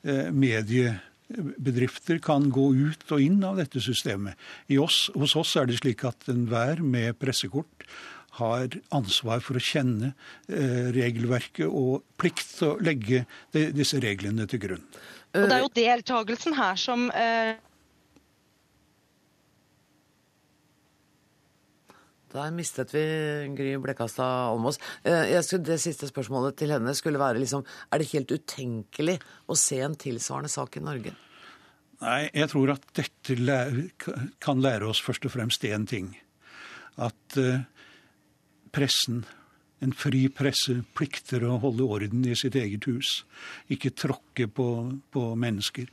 [0.02, 0.90] medie
[1.32, 4.36] mediebedrifter kan gå ut og inn av dette systemet.
[4.78, 7.86] Oss, hos oss er det slik at enhver med pressekort
[8.38, 10.12] har ansvar for å kjenne
[10.48, 14.86] eh, regelverket og plikt til å legge disse reglene til grunn.
[15.32, 17.60] Og Det er jo deltakelsen her som eh
[22.32, 23.02] Der mistet vi
[23.56, 24.78] Gry Blekkastad Almås.
[25.04, 29.18] Eh, det siste spørsmålet til henne skulle være liksom, er det helt utenkelig
[29.52, 31.12] å se en tilsvarende sak i Norge?
[32.02, 33.36] Nei, jeg tror at dette
[34.42, 36.08] kan lære oss først og fremst én ting.
[36.96, 37.60] At uh,
[38.72, 39.22] pressen,
[39.82, 43.22] en fri presse, plikter å holde orden i sitt eget hus.
[43.72, 44.68] Ikke tråkke på,
[45.10, 45.88] på mennesker.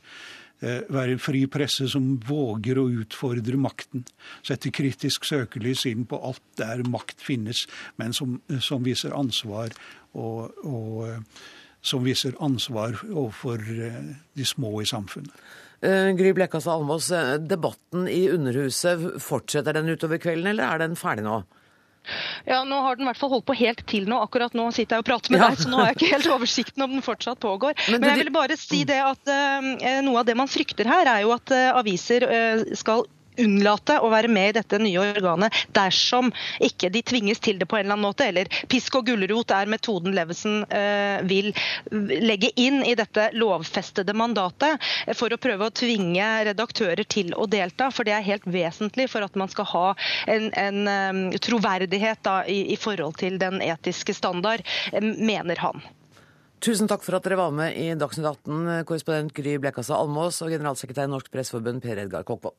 [0.60, 4.04] Eh, være en fri presse som våger å utfordre makten.
[4.44, 7.64] Sette kritisk søkelys inn på alt der makt finnes,
[7.96, 9.72] men som, som viser ansvar
[10.12, 11.48] og, og, eh,
[11.80, 15.32] som viser ansvar overfor eh, de små i samfunnet.
[15.80, 17.06] Gry Blekkastad Almås,
[17.48, 21.38] debatten i Underhuset, fortsetter den utover kvelden, eller er den ferdig nå?
[22.48, 24.18] Ja, nå har den i hvert fall holdt på helt til nå.
[24.24, 25.50] Akkurat nå sitter jeg og prater med ja.
[25.50, 27.76] deg, så nå har jeg ikke helt oversikten om den fortsatt pågår.
[27.92, 29.70] Men, jeg vil bare si det at uh,
[30.06, 33.04] noe av det man frykter her, er jo at uh, aviser uh, skal
[33.38, 36.30] unnlate å være med i dette nye organet dersom
[36.62, 38.26] ikke de tvinges til det på en eller annen måte.
[38.26, 41.52] Eller pisk og gulrot er metoden Levesen eh, vil
[41.90, 44.80] legge inn i dette lovfestede mandatet
[45.18, 47.90] for å prøve å tvinge redaktører til å delta.
[47.94, 49.86] For det er helt vesentlig for at man skal ha
[50.30, 55.82] en, en um, troverdighet da, i, i forhold til den etiske standard, eh, mener han.
[56.60, 60.52] Tusen takk for at dere var med i Dagsnytt 18, korrespondent Gry Blekassa Almås og
[60.52, 62.58] generalsekretær i Norsk Pressforbund Per Edgar Kokkvold.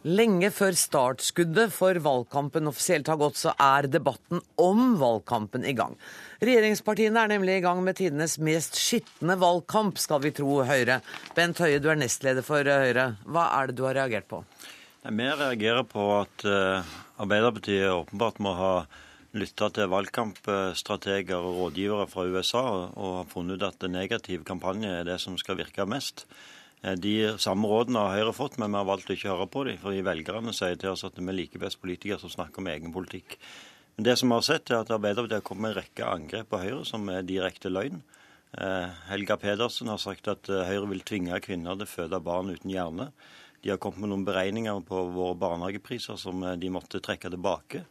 [0.00, 5.92] Lenge før startskuddet for valgkampen offisielt har gått, så er debatten om valgkampen i gang.
[6.40, 11.02] Regjeringspartiene er nemlig i gang med tidenes mest skitne valgkamp, skal vi tro Høyre.
[11.36, 13.10] Bent Høie, du er nestleder for Høyre.
[13.28, 14.40] Hva er det du har reagert på?
[15.04, 18.72] Vi reagerer på at uh, Arbeiderpartiet åpenbart må ha
[19.36, 25.04] lytta til valgkampstrateger og rådgivere fra USA og har funnet ut at negativ kampanje er
[25.12, 26.24] det som skal virke mest.
[26.82, 29.64] Eh, de samme rådene har Høyre fått, men vi har valgt å ikke høre på
[29.68, 29.80] dem.
[29.82, 33.36] Fordi velgerne sier til oss at vi liker best politikere som snakker om egen politikk.
[33.96, 36.50] Men det som vi har sett, er at Arbeiderpartiet har kommet med en rekke angrep
[36.50, 38.00] på Høyre som er direkte løgn.
[38.56, 42.54] Eh, Helga Pedersen har sagt at eh, Høyre vil tvinge kvinner til å føde barn
[42.54, 43.10] uten hjerne.
[43.60, 47.84] De har kommet med noen beregninger på våre barnehagepriser som de måtte trekke tilbake.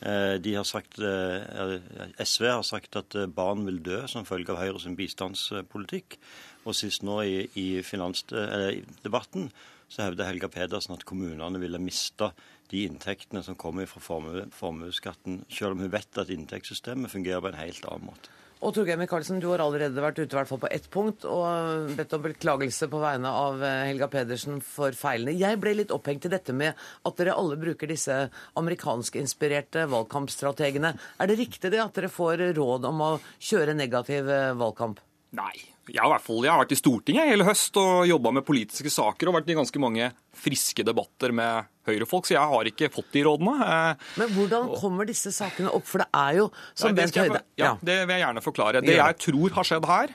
[0.00, 6.16] De har sagt, SV har sagt at barn vil dø som følge av Høyres bistandspolitikk.
[6.64, 9.50] Og sist nå i, i finansdebatten
[9.90, 12.30] så hevder Helga Pedersen at kommunene ville miste
[12.70, 17.50] de inntektene som kommer fra formue- formuesskatten, selv om hun vet at inntektssystemet fungerer på
[17.50, 18.30] en helt annen måte.
[18.60, 22.12] Og Torgeir Micaelsen, du har allerede vært ute hvert fall på ett punkt og bedt
[22.12, 25.32] om beklagelse på vegne av eh, Helga Pedersen for feilene.
[25.32, 28.18] Jeg ble litt opphengt i dette med at dere alle bruker disse
[28.60, 30.92] amerikanskinspirerte valgkampstrategene.
[30.92, 35.00] Er det riktig det at dere får råd om å kjøre negativ eh, valgkamp?
[35.40, 35.54] Nei.
[35.98, 38.90] Har, i hvert fall, jeg har vært i Stortinget hele høst og jobba med politiske
[38.92, 43.10] saker og vært i ganske mange friske debatter med høyrefolk, så jeg har ikke fått
[43.16, 43.56] de rådene.
[43.66, 45.86] Eh, Men hvordan kommer disse sakene opp?
[45.90, 48.82] For det er jo som Bent Høide Ja, det vil jeg gjerne forklare.
[48.84, 50.14] Det jeg tror har skjedd her,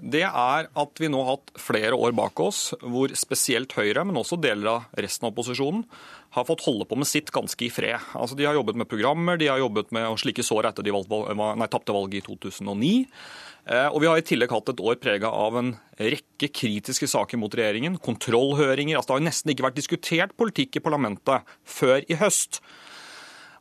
[0.00, 4.16] det er at vi nå har hatt flere år bak oss hvor spesielt Høyre, men
[4.16, 5.84] også deler av resten av opposisjonen,
[6.32, 7.98] har fått holde på med sitt ganske i fred.
[8.14, 10.90] Altså, De har jobbet med programmer, de har jobbet med å slike sår etter de
[10.94, 13.06] valg- nei, tapte valget i 2009.
[13.66, 17.38] Eh, Og vi har i tillegg hatt et år prega av en rekke kritiske saker
[17.38, 17.98] mot regjeringen.
[17.98, 18.96] Kontrollhøringer.
[18.96, 22.60] altså Det har nesten ikke vært diskutert politikk i parlamentet før i høst.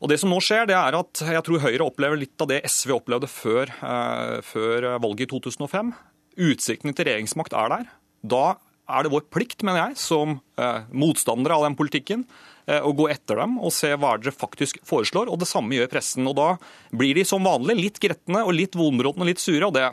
[0.01, 2.62] Og det som nå skjer, det er at jeg tror Høyre opplever litt av det
[2.63, 5.93] SV opplevde før, eh, før valget i 2005.
[6.39, 7.85] Utsiktene til regjeringsmakt er der.
[8.23, 8.55] Da
[8.89, 12.25] er det vår plikt, mener jeg, som eh, motstandere av den politikken,
[12.67, 15.32] eh, å gå etter dem og se hva dere faktisk foreslår.
[15.32, 16.28] Og det samme gjør pressen.
[16.30, 16.52] Og da
[16.95, 19.69] blir de som vanlig litt gretne og litt vonbråtne og litt sure.
[19.69, 19.89] og det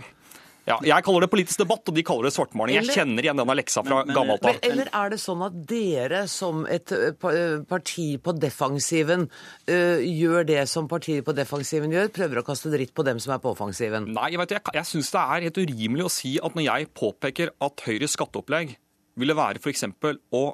[0.67, 2.75] ja, Jeg kaller det politisk debatt, og de kaller det svartmaling.
[2.81, 4.59] Jeg kjenner igjen denne leksa fra gammelt av.
[4.67, 9.29] eller er det sånn at dere som et ø, parti på defensiven
[9.71, 13.37] uh, gjør det som partiet på defensiven gjør, prøver å kaste dritt på dem som
[13.37, 14.11] er på offensiven?
[14.17, 16.91] Nei, jeg, vet, jeg, jeg syns det er helt urimelig å si at når jeg
[16.99, 18.75] påpeker at Høyres skatteopplegg
[19.17, 19.85] ville være f.eks.
[20.33, 20.45] å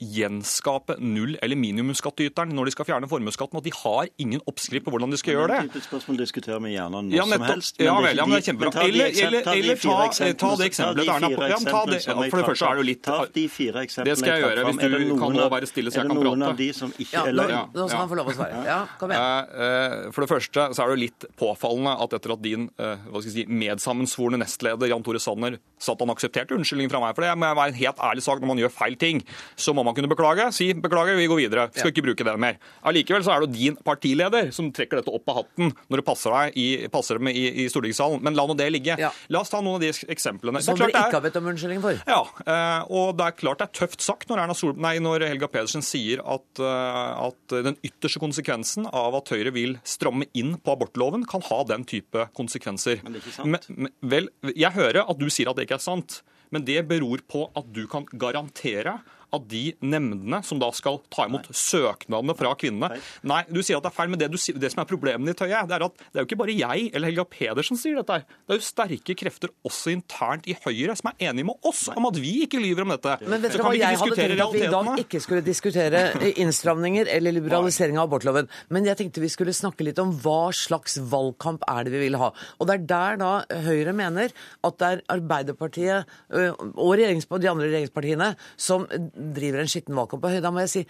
[0.00, 4.92] gjenskape null- eller minimumsskattyteren når de skal fjerne formuesskatten, og de har ingen oppskrift på
[4.94, 5.72] hvordan de skal gjøre Den det.
[5.74, 7.78] type spørsmål diskuterer vi gjerne når Ja, som nettopp.
[7.78, 8.70] Men Ja vel, ja, men det er kjempebra.
[8.72, 11.28] de Eller- eller- ta eller ta- eksemplene ta det eksempelet Erna.
[11.30, 13.78] Ja, men ta det- jeg for det første er det jo litt- Ta de fire
[13.84, 16.20] eksemplene Det skal jeg gjøre, hvis du kan nå være stille så jeg kan prate.
[16.20, 17.72] er det noen av de som ikke Ja, er nå, løgn?
[17.74, 18.64] nå skal han få lov å svare.
[18.64, 19.20] Ja, kom igjen.
[19.20, 22.70] Eh, eh, For det første så er det jo litt påfallende at etter at din
[22.78, 26.90] eh, hva skal jeg si, medsammensvorne nestleder Jan Tore Sanner sa at han aksepterte unnskyldningen
[26.90, 28.96] fra meg for det, må jeg være en helt ærlig sak når man gjør feil
[28.96, 29.22] ting,
[29.64, 30.46] så må man kunne beklage.
[30.54, 31.66] Si beklager, vi går videre.
[31.72, 32.58] Skal ikke bruke det mer.
[32.86, 36.34] Allikevel så er det din partileder som trekker dette opp av hatten når det passer
[36.36, 38.20] deg i, passer dem i, i stortingssalen.
[38.24, 38.98] Men la nå det ligge.
[39.00, 39.10] Ja.
[39.32, 40.60] La oss ta noen av de eksemplene.
[40.64, 42.00] Som er dere er- ikke har bedt om unnskyldning for?
[42.06, 45.24] ja, eh, og det er klart det er tøft sagt når, Erna Sol nei, når
[45.30, 50.56] Helga Pedersen sier at, eh, at den ytterste konsekvensen av at Høyre vil stramme inn
[50.60, 53.00] på abortloven, kan ha den type konsekvenser.
[53.04, 53.48] Men det er ikke sant.
[53.54, 56.20] Men, men, vel, jeg hører at du sier at det ikke er sant,
[56.54, 58.98] men det beror på at du kan garantere
[59.34, 63.84] at de nemndene som da skal ta imot søknadene fra kvinnene Nei, du sier at
[63.86, 65.96] det er feil, men det, du, det som er problemet ditt, Høie, det er at
[66.00, 68.20] det er jo ikke bare jeg eller Helga Pedersen som sier dette.
[68.44, 72.08] Det er jo sterke krefter også internt i Høyre som er enige med oss om
[72.08, 73.16] at vi ikke lyver om dette.
[73.24, 76.02] Men vet du dere hva, jeg hadde tenkt at vi i dag ikke skulle diskutere
[76.44, 78.50] innstramninger eller liberalisering av abortloven.
[78.74, 82.18] Men jeg tenkte vi skulle snakke litt om hva slags valgkamp er det vi vil
[82.20, 82.30] ha.
[82.58, 83.32] Og det er der da
[83.66, 88.86] Høyre mener at det er Arbeiderpartiet og de andre regjeringspartiene som
[89.34, 90.32] driver en skitten valgkamp på.
[90.44, 90.84] Da må jeg si,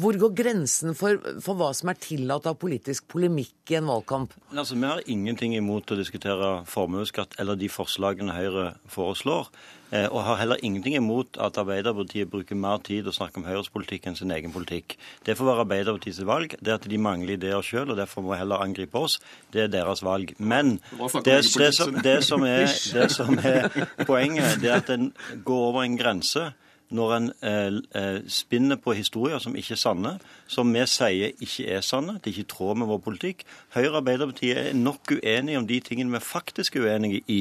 [0.00, 4.34] hvor går grensen for, for hva som er tillatt av politisk polemikk i en valgkamp?
[4.54, 9.48] Altså, Vi har ingenting imot å diskutere formuesskatt eller de forslagene Høyre foreslår.
[9.92, 13.68] eh, Og har heller ingenting imot at Arbeiderpartiet bruker mer tid å snakke om Høyres
[13.70, 14.96] politikk enn sin egen politikk.
[15.24, 16.56] Det får være Arbeiderpartiets valg.
[16.60, 19.18] Det at de mangler ideer sjøl, og derfor må heller angripe oss,
[19.52, 20.34] det er deres valg.
[20.38, 20.80] Men
[21.24, 23.68] det, det, som, det, som er, det som er
[24.06, 25.12] poenget, det er at en
[25.44, 26.52] går over en grense
[26.94, 30.12] når en eh, eh, spinner på historier som ikke er sanne,
[30.46, 33.46] som vi sier ikke er sanne, det er ikke i tråd med vår politikk.
[33.74, 37.40] Høyre og Arbeiderpartiet er nok uenige om de tingene vi faktisk er uenige i.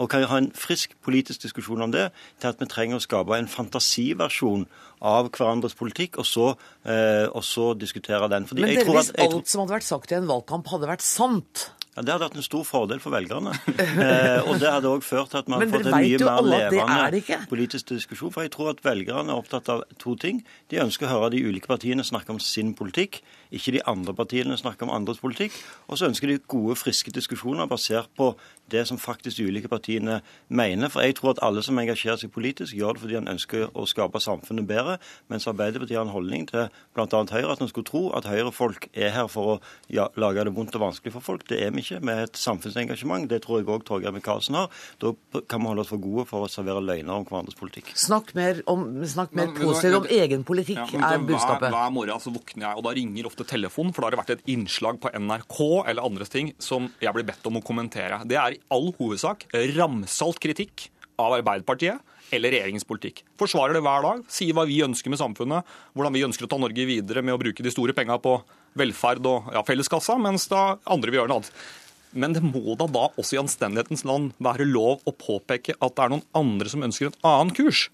[0.00, 2.08] Og kan ha en frisk politisk diskusjon om det,
[2.40, 4.64] til at vi trenger å skape en fantasiversjon
[5.02, 6.46] av hverandres politikk, og så,
[6.84, 8.46] eh, og så diskutere den.
[8.46, 11.04] Fordi Men dere, tror hvis alt som hadde vært sagt i en valgkamp, hadde vært
[11.06, 13.52] sant ja, Det hadde vært en stor fordel for velgerne.
[14.02, 16.46] Eh, og det hadde òg ført til at man hadde fått en mye mer er
[16.48, 18.32] levende politisk diskusjon.
[18.34, 20.40] For jeg tror at velgerne er opptatt av to ting.
[20.72, 23.20] De ønsker å høre de ulike partiene snakke om sin politikk,
[23.52, 25.52] ikke de andre partiene snakker om andres politikk.
[25.88, 28.32] Og så ønsker de gode, friske diskusjoner basert på
[28.72, 30.88] det som faktisk de ulike partiene mener.
[30.88, 33.84] For jeg tror at alle som engasjerer seg politisk, gjør det fordi han ønsker å
[33.86, 37.06] skape samfunnet bedre, mens Arbeiderpartiet har en holdning til bl.a.
[37.32, 39.58] Høyre at en skulle tro at Høyre-folk er her for å
[39.92, 41.44] ja, lage det vondt og vanskelig for folk.
[41.48, 42.00] Det er vi ikke.
[42.00, 43.28] Vi er et samfunnsengasjement.
[43.30, 44.70] Det tror jeg òg Torgeir Micaelsen har.
[45.02, 45.12] Da
[45.48, 47.92] kan vi holde oss for gode for å servere løgner om hverandres politikk.
[47.98, 51.26] Snakk mer, om, snakk mer Men- men- positivt om egen politikk, Ja, men er hver,
[51.28, 51.70] budskapet.
[51.70, 54.34] hver morgen så våkner jeg, og da ringer ofte telefonen, for da har det vært
[54.36, 58.22] et innslag på NRK eller andre ting som jeg blir bedt om å kommentere.
[58.28, 60.88] Det er i all hovedsak ramsalt kritikk
[61.20, 62.00] av Arbeiderpartiet
[62.32, 63.20] eller regjeringens politikk.
[63.40, 66.58] Forsvarer det hver dag, sier hva vi ønsker med samfunnet, hvordan vi ønsker å ta
[66.60, 68.38] Norge videre med å bruke de store penga på
[68.78, 71.52] velferd og ja, felleskassa, mens da andre vil gjøre noe annet.
[72.12, 76.04] Men det må da da også i anstendighetens land være lov å påpeke at det
[76.04, 77.86] er noen andre som ønsker en annen kurs.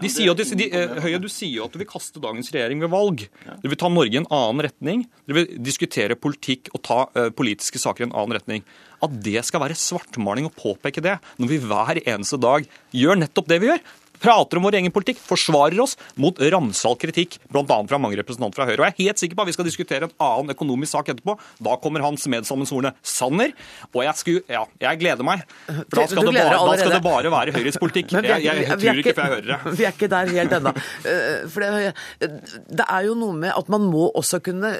[0.00, 0.66] De sier at de, de,
[1.04, 3.26] Høye, du sier jo at du vil kaste dagens regjering ved valg.
[3.60, 5.04] Du vil ta Norge i en annen retning.
[5.28, 8.64] Du vil diskutere politikk og ta uh, politiske saker i en annen retning.
[9.04, 13.50] At det skal være svartmaling å påpeke det, når vi hver eneste dag gjør nettopp
[13.52, 13.84] det vi gjør
[14.22, 17.64] prater om vår egen politikk, forsvarer oss mot ramsalt kritikk, bl.a.
[17.66, 18.80] fra mange representanter fra Høyre.
[18.80, 21.36] Og Jeg er helt sikker på at vi skal diskutere en annen økonomisk sak etterpå.
[21.62, 23.54] Da kommer hans medsammensvorne Sanner.
[23.92, 25.44] Og jeg, skulle, ja, jeg gleder meg.
[25.66, 28.14] For da skal, det bare, da skal, det bare, være Høyres politikk.
[28.16, 29.76] Jeg, jeg, jeg, tror ikke, for jeg hører det.
[29.78, 30.74] Vi er ikke der helt ennå.
[31.12, 32.30] Eh, for det,
[32.70, 34.72] det, er jo noe med at man må også kunne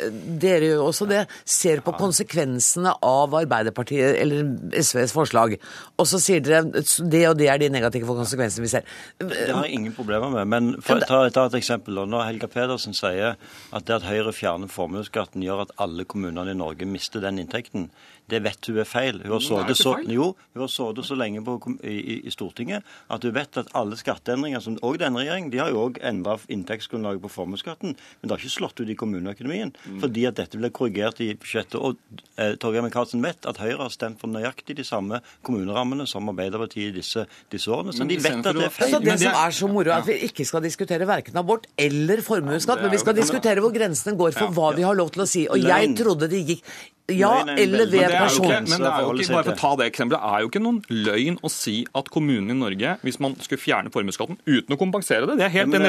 [0.43, 1.23] Dere gjør jo også det.
[1.49, 5.57] Ser på konsekvensene av Arbeiderpartiet eller SVs forslag.
[5.99, 8.87] Og så sier dere det og det er de negative konsekvensene vi ser.
[9.33, 10.49] Det har jeg ingen problemer med.
[10.53, 12.01] Men for ta, ta et eksempel.
[12.09, 13.37] Når Helga Pedersen sier
[13.73, 17.91] at det at Høyre fjerner formuesskatten, gjør at alle kommunene i Norge mister den inntekten,
[18.31, 19.21] det vet hun er feil.
[19.25, 23.35] Hun har sittet så, jo, hun har så lenge på, i, i, Stortinget at hun
[23.35, 27.33] vet at alle skatteendringer, som òg denne regjeringen, de har jo òg endra inntektsgrunnlaget på
[27.33, 29.75] formuesskatten, men det har ikke slått ut i kommuneøkonomien.
[29.85, 29.99] Mm.
[30.05, 31.79] Fordi at dette ble korrigert i budsjettet.
[31.81, 31.99] Og
[32.41, 36.93] eh, Torgeir Micaelsen vet at Høyre har stemt for nøyaktig de samme kommunerammene som Arbeiderpartiet
[36.93, 37.95] i disse, disse årene.
[37.97, 38.97] Så de vet at det er feil.
[38.97, 42.25] Så det som er så moro, er at vi ikke skal diskutere verken abort eller
[42.25, 45.29] formuesskatt, men vi skal diskutere hvor grensene går for hva vi har lov til å
[45.29, 45.47] si.
[45.51, 46.67] Og jeg trodde det gikk
[47.11, 48.47] ja, eller ved person.
[48.47, 50.63] Men det er jo ikke, bare for å ta det eksempelet, det er jo ikke
[50.63, 54.79] noen løgn å si at kommunene i Norge, hvis man skulle fjerne formuesskatten uten å
[54.79, 55.89] kompensere det Det er helt enig.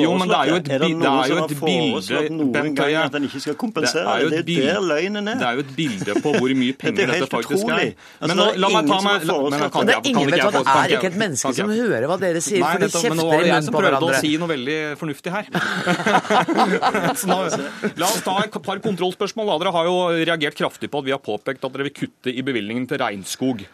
[0.00, 2.20] Jo, men det er jo et, er det er jo et bilde
[2.54, 3.00] Bent Høie det?
[3.04, 3.08] Er
[4.24, 5.36] det er der løgnen er.
[5.42, 7.72] Det er jo et bilde på hvor mye penger dette faktisk er.
[7.84, 9.32] Altså, men nå, la meg ta meg men
[9.90, 12.60] Det er ingen vet hva, det er ikke et menneske som hører hva dere sier,
[12.64, 13.20] for de kjefter i munnen på hverandre.
[13.20, 15.44] Nå var det jeg som prøvde å si noe veldig fornuftig her.
[18.00, 19.52] La oss ta et par kontrollspørsmål.
[19.60, 22.44] Dere har jo reagert kraftig på at vi har påpekt at dere vil kutte i
[22.46, 23.66] bevilgningen til regnskog.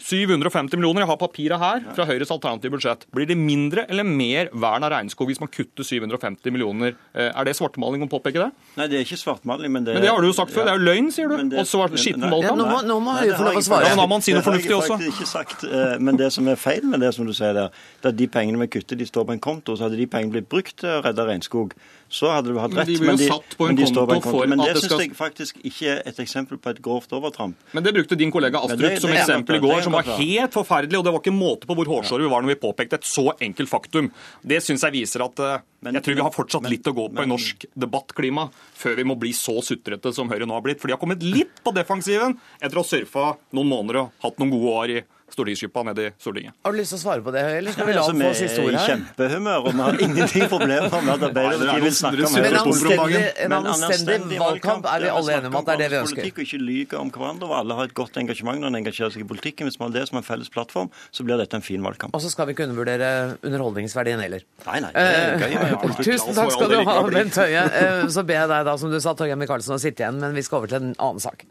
[0.00, 3.04] 750 millioner, jeg har papiret her, fra Høyres alternative budsjett.
[3.12, 6.94] Blir det mindre eller mer vern av regnskog hvis man kutter 750 millioner?
[7.12, 8.48] Eh, er det svartmaling å påpeke det?
[8.80, 10.72] Nei, det er ikke svartmaling, men det Men det har du jo sagt før, det
[10.72, 11.36] er jo løgn, sier du.
[11.52, 12.48] Og svart, skitten valgkamp.
[12.48, 13.90] Ja, nå må, nå må Høie få lov å svare.
[13.90, 14.96] Ja, nå må man si noe fornuftig også.
[14.96, 17.28] Det har jeg faktisk ikke sagt, eh, men det som er feil med det som
[17.28, 19.76] du sier der, det er at de pengene vi kutter, de står på en konto,
[19.76, 21.76] så hadde de pengene blitt brukt til å redde regnskog
[22.10, 22.88] så hadde du hatt rett.
[22.90, 24.42] Men de blir jo satt på en konto, en konto.
[24.50, 27.58] Men det syns jeg faktisk ikke er et eksempel på et grovt overtramp.
[27.76, 30.98] Men det brukte din kollega Astrup som eksempel i går, som var helt forferdelig.
[30.98, 33.30] Og det var ikke måte på hvor hårsåre vi var når vi påpekte et så
[33.38, 34.10] enkelt faktum.
[34.42, 35.44] Det syns jeg viser at
[35.80, 39.06] men, jeg tror vi har fortsatt litt å gå på i norsk debattklima før vi
[39.08, 40.82] må bli så sutrete som Høyre nå har blitt.
[40.82, 44.42] For de har kommet litt på defensiven etter å ha surfa noen måneder og hatt
[44.42, 45.00] noen gode år i
[45.34, 46.56] stortingsgruppa nede i Stortinget.
[46.64, 48.64] Har du lyst til å svare på det, eller skal vi la ham få siste
[48.64, 48.78] ord her?
[48.78, 52.70] Vi er i kjempehumør, og vi har ingenting problemer med at Arbeiderpartiet vil snakke om
[52.70, 53.28] politikk.
[53.46, 56.20] En anstendig valgkamp er vi alle enige om at det er det vi ønsker.
[56.20, 59.14] Politikk og ikke lyge om hverandre, og alle har et godt engasjement når en engasjerer
[59.14, 59.70] seg i politikken.
[59.70, 62.14] Hvis man har det som en felles plattform, så blir dette en fin valgkamp.
[62.16, 63.10] Og så skal vi ikke undervurdere
[63.46, 64.46] underholdningsverdien heller.
[64.66, 64.92] Nei, nei.
[64.94, 65.58] Det gøy.
[65.60, 67.66] Eh, tusen takk skal du ha, Bent Høie.
[67.82, 70.36] Eh, så ber jeg deg da, som du sa, Torgeir Micaelsen, å sitte igjen, men
[70.36, 71.46] vi skal over til en annen sak.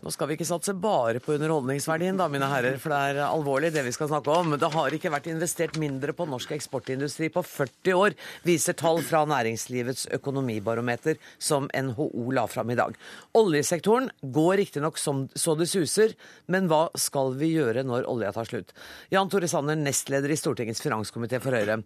[0.00, 3.68] Nå skal vi ikke satse bare på underholdningsverdien, da, mine herrer, for det er alvorlig
[3.74, 4.54] det vi skal snakke om.
[4.56, 9.26] Det har ikke vært investert mindre på norsk eksportindustri på 40 år, viser tall fra
[9.28, 12.96] Næringslivets økonomibarometer som NHO la fram i dag.
[13.36, 16.16] Oljesektoren går riktignok så det suser,
[16.48, 18.72] men hva skal vi gjøre når olja tar slutt?
[19.12, 21.82] Jan Tore Sanner, nestleder i Stortingets finanskomité for Høyre.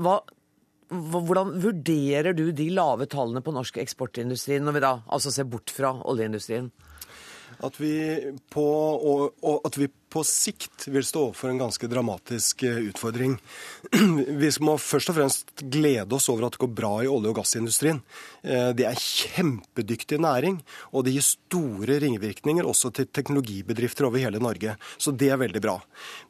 [0.00, 0.22] Hva
[0.90, 5.72] hvordan vurderer du de lave tallene på norsk eksportindustri, når vi da altså ser bort
[5.72, 6.70] fra oljeindustrien?
[7.64, 7.94] At vi,
[8.50, 13.34] på, og, og at vi på sikt vil stå overfor en ganske dramatisk eh, utfordring.
[14.42, 17.40] Vi må først og fremst glede oss over at det går bra i olje- og
[17.40, 17.98] gassindustrien.
[18.46, 20.60] Eh, det er kjempedyktig næring,
[20.94, 24.76] og det gir store ringvirkninger også til teknologibedrifter over hele Norge.
[25.02, 25.80] Så det er veldig bra.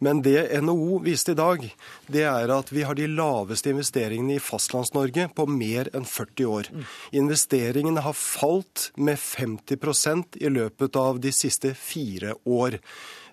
[0.01, 1.67] Men det NHO viste i dag,
[2.09, 6.71] det er at vi har de laveste investeringene i Fastlands-Norge på mer enn 40 år.
[7.13, 12.81] Investeringene har falt med 50% i løpet av de siste fire år.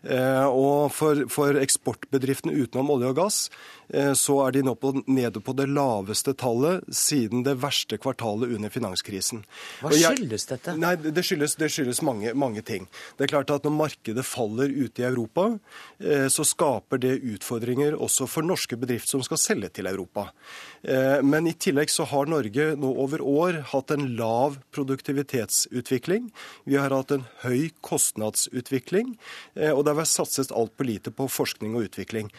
[0.02, 3.41] Eh, og for, for eksportbedriftene utenom olje og gass
[4.15, 8.71] så er de nå på, nede på det laveste tallet siden det verste kvartalet under
[8.71, 9.43] finanskrisen.
[9.81, 10.75] Hva skyldes dette?
[10.79, 12.87] Nei, Det skyldes, det skyldes mange, mange, ting.
[13.17, 15.47] Det er klart at Når markedet faller ute i Europa,
[15.99, 20.29] eh, så skaper det utfordringer også for norske bedrifter som skal selge til Europa.
[20.83, 26.31] Eh, men i tillegg så har Norge nå over år hatt en lav produktivitetsutvikling.
[26.65, 29.15] Vi har hatt en høy kostnadsutvikling,
[29.71, 32.29] og det har vært satset altfor lite på forskning og utvikling.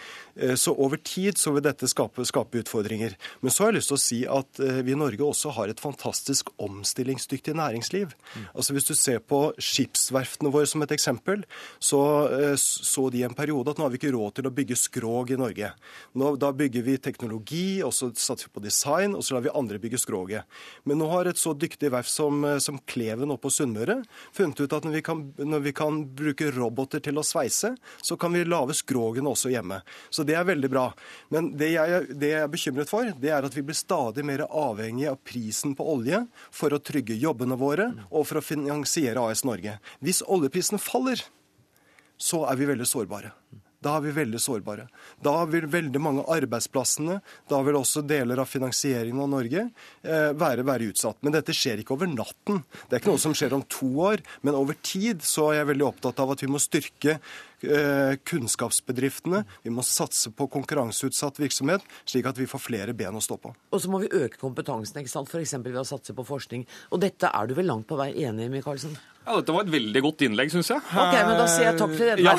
[0.59, 3.17] Så over tid så vil dette skape, skape, utfordringer.
[3.43, 5.73] Men så har jeg lyst til å si at eh, vi i Norge også har
[5.73, 8.15] et fantastisk omstillingsdyktig næringsliv.
[8.33, 8.47] Mm.
[8.55, 11.45] Altså Hvis du ser på skipsverftene våre som et eksempel,
[11.83, 14.79] så eh, så de en periode at nå har vi ikke råd til å bygge
[14.79, 15.73] skrog i Norge.
[16.19, 19.55] Nå, da bygger vi teknologi, og så satser vi på design, og så lar vi
[19.55, 20.49] andre bygge skroget.
[20.89, 24.03] Men nå har et så dyktig verft som, eh, som Kleven oppe på Sunnmøre
[24.37, 28.19] funnet ut at når vi, kan, når vi kan bruke roboter til å sveise, så
[28.21, 29.81] kan vi lage skrogene også hjemme.
[30.11, 30.87] Så det er veldig bra.
[31.33, 34.45] Men det jeg, det jeg, er bekymret for, det er at vi blir stadig mer
[34.47, 39.47] avhengig av prisen på olje for å trygge jobbene våre og for å finansiere AS
[39.49, 39.79] Norge.
[40.05, 41.25] Hvis oljeprisen faller,
[42.21, 43.33] så er vi veldig sårbare.
[43.83, 44.85] Da er vi veldig sårbare.
[45.25, 47.19] Da vil veldig mange arbeidsplassene,
[47.51, 51.19] da vil også deler av finansieringen av Norge eh, være, være, utsatt.
[51.25, 52.63] Men dette skjer ikke over natten.
[52.87, 54.23] Det er ikke noe som skjer om to år.
[54.47, 57.19] Men over tid så er jeg veldig opptatt av at vi må styrke
[58.29, 59.45] kunnskapsbedriftene.
[59.63, 63.55] Vi må satse på konkurranseutsatt virksomhet, slik at vi får flere ben å stå på.
[63.73, 65.31] Og så må vi øke kompetansen, ikke sant?
[65.33, 65.57] f.eks.
[65.63, 66.67] ved å satse på forskning.
[66.93, 68.97] Og dette er du vel langt på vei enig i, Michaelsen?
[69.23, 70.83] Ja, Dette var et veldig godt innlegg, syns jeg.
[70.83, 72.25] Ok, men Da sier jeg takk for det.
[72.27, 72.33] Ja.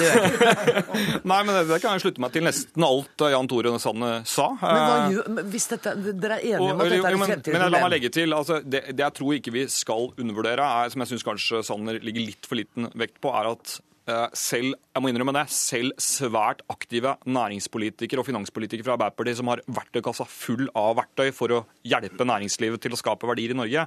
[1.31, 4.49] Nei, men Det kan jeg slutte meg til nesten alt Jan Tore Sanne sa.
[4.59, 7.55] Men hva gjør, hvis dette, Dere er enige om at dette er et fremtidig?
[7.55, 10.91] Men La meg legge til, altså, det, det, jeg tror ikke vi skal undervurdere, er,
[10.91, 13.92] som jeg syns kanskje Sanner ligger litt for liten vekt på, er at Eh,
[14.35, 19.61] selv jeg må innrømme det, selv svært aktive næringspolitikere og finanspolitikere fra Arbeiderpartiet som har
[19.63, 23.85] verktøykassa full av verktøy for å hjelpe næringslivet til å skape verdier i Norge,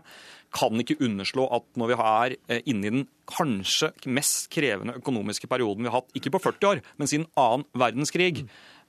[0.56, 5.50] kan ikke underslå at når vi er eh, inne i den kanskje mest krevende økonomiske
[5.50, 8.46] perioden vi har hatt, ikke på 40 år, men siden annen verdenskrig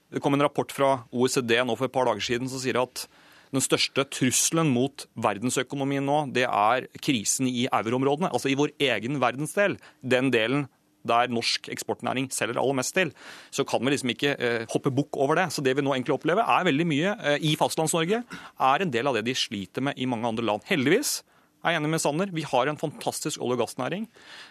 [0.07, 3.09] Det kom en rapport fra OECD nå for et par dager siden som sier at
[3.51, 9.19] den største trusselen mot verdensøkonomien nå, det er krisen i euroområdene, altså i vår egen
[9.23, 9.77] verdensdel.
[9.99, 10.65] Den delen
[11.09, 13.13] der norsk eksportnæring selger aller mest til,
[13.53, 15.49] så kan vi liksom ikke eh, hoppe bukk over det.
[15.55, 19.09] Så det vi nå egentlig opplever, er veldig mye eh, i Fastlands-Norge, er en del
[19.09, 20.67] av det de sliter med i mange andre land.
[20.69, 21.19] Heldigvis
[21.57, 22.29] jeg er enig med Sanner.
[22.31, 24.05] Vi har en fantastisk olje- og gassnæring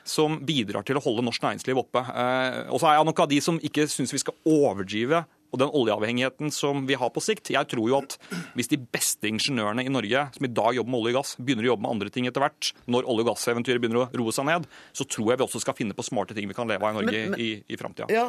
[0.04, 2.02] som bidrar til å holde norsk næringsliv oppe.
[2.02, 5.22] Eh, og så er jeg nok av de som ikke syns vi skal overdrive
[5.52, 7.52] og den oljeavhengigheten som vi har på sikt.
[7.54, 8.16] Jeg tror jo at
[8.56, 11.66] hvis de beste ingeniørene i Norge som i dag jobber med olje og gass, begynner
[11.66, 14.48] å jobbe med andre ting etter hvert, når olje- og gasseventyret begynner å roe seg
[14.48, 16.94] ned, så tror jeg vi også skal finne på smarte ting vi kan leve av
[16.94, 18.08] i Norge men, men, i, i framtida.
[18.12, 18.28] Ja,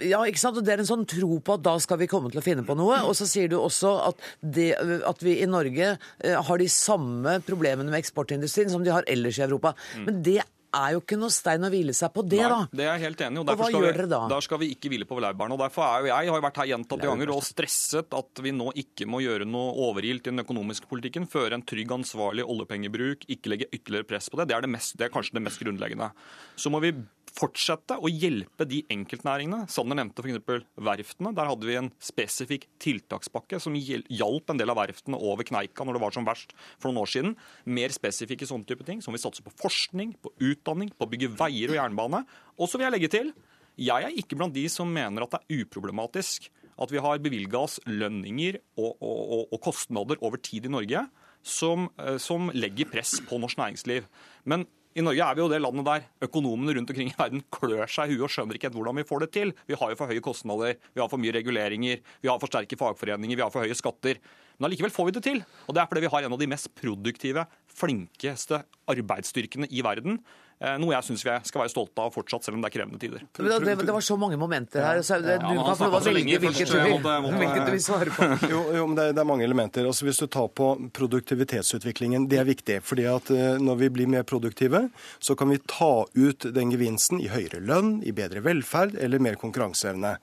[0.00, 0.58] ja, ikke sant.
[0.60, 2.66] Og det er en sånn tro på at da skal vi komme til å finne
[2.66, 3.02] på noe.
[3.08, 4.72] Og så sier du også at, det,
[5.08, 9.40] at vi i Norge eh, har de samme problemene med eksportindustrien som de har ellers
[9.40, 9.74] i Europa.
[9.96, 10.08] Mm.
[10.08, 10.40] Men det
[10.72, 12.60] er jo ikke noe stein å hvile seg på det, Nei, da.
[12.72, 13.42] Det er jeg helt enig i.
[13.42, 14.20] Og, og hva gjør vi, dere da?
[14.32, 15.58] Da skal vi ikke hvile på laurbærene.
[15.60, 19.08] Derfor er jo jeg har vært her gjentatte ganger og stresset at vi nå ikke
[19.10, 23.70] må gjøre noe overilt i den økonomiske politikken, føre en trygg, ansvarlig oljepengebruk, ikke legge
[23.72, 24.48] ytterligere press på det.
[24.50, 26.12] Det er, det, mest, det er kanskje det mest grunnleggende.
[26.56, 26.94] Så må vi
[27.36, 29.66] fortsette å hjelpe de enkeltnæringene.
[29.72, 30.66] Sanner nevnte f.eks.
[30.76, 31.32] verftene.
[31.36, 35.98] Der hadde vi en spesifikk tiltakspakke som hjalp en del av verftene over kneika når
[35.98, 37.36] det var som verst for noen år siden.
[37.64, 41.32] Mer spesifikke sånne type ting, som vi satser på forskning, på utdanning, på å bygge
[41.40, 42.24] veier og jernbane.
[42.58, 43.32] Og så vil jeg legge til,
[43.80, 46.50] jeg er ikke blant de som mener at det er uproblematisk
[46.82, 51.04] at vi har bevilga oss lønninger og, og, og, og, kostnader over tid i Norge
[51.42, 54.06] som, eh, som legger press på norsk næringsliv.
[54.48, 57.88] Men i Norge er vi jo det landet der økonomene rundt omkring i verden klør
[57.88, 59.52] seg i huet og skjønner ikke helt hvordan vi får det til.
[59.68, 62.78] Vi har jo for høye kostnader, vi har for mye reguleringer, vi har for sterke
[62.80, 64.20] fagforeninger, vi har for høye skatter.
[64.58, 65.40] Men allikevel får vi det til.
[65.66, 68.60] Og det er fordi vi har en av de mest produktive, flinkeste
[68.92, 70.20] arbeidsstyrkene i verden.
[70.62, 72.98] Eh, noe jeg syns vi skal være stolte av fortsatt, selv om det er krevende
[73.02, 73.24] tider.
[73.34, 75.00] Det, det, det var så mange momenter her.
[75.02, 78.14] Så det, du kan få lov å velge hvilket du vil, hvilket du vil svare
[78.14, 78.28] på.
[78.52, 79.86] Jo, jo men det, det, er mange elementer.
[79.88, 82.78] Altså, hvis du tar på produktivitetsutviklingen, det er viktig.
[82.86, 84.84] fordi at eh, når vi blir mer produktive,
[85.18, 89.40] så kan vi ta ut den gevinsten i høyere lønn, i bedre velferd eller mer
[89.40, 90.14] konkurranseevne.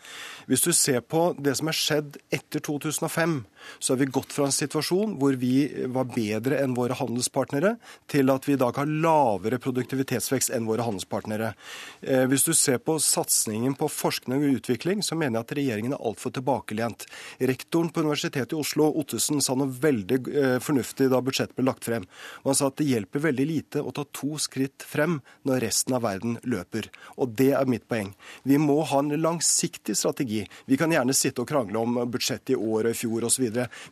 [0.47, 3.41] Hvis du ser på det som er skjedd etter 2005,
[3.83, 7.75] så har vi gått fra en situasjon hvor vi var bedre enn våre handelspartnere,
[8.07, 11.53] til at vi i dag har lavere produktivitetsvekst lønnsvekst enn våre handelspartnere.
[12.01, 15.93] Eh, hvis du ser på satsingen på forskning og utvikling, så mener jeg at regjeringen
[15.93, 17.05] er altfor tilbakelent.
[17.39, 21.85] Rektoren på Universitetet i Oslo, Ottesen, sa noe veldig eh, fornuftig da budsjettet ble lagt
[21.85, 22.05] frem.
[22.43, 26.05] Han sa at det hjelper veldig lite å ta to skritt frem når resten av
[26.05, 26.89] verden løper.
[27.17, 28.13] Og det er mitt poeng.
[28.43, 30.45] Vi må ha en langsiktig strategi.
[30.65, 33.47] Vi kan gjerne sitte og krangle om budsjettet i år og i fjor osv.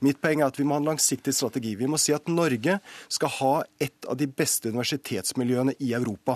[0.06, 1.76] Mitt poeng er at vi må ha en langsiktig strategi.
[1.80, 2.80] Vi må si at Norge
[3.12, 6.27] skal ha et av de beste universitetsmiljøene i Europa.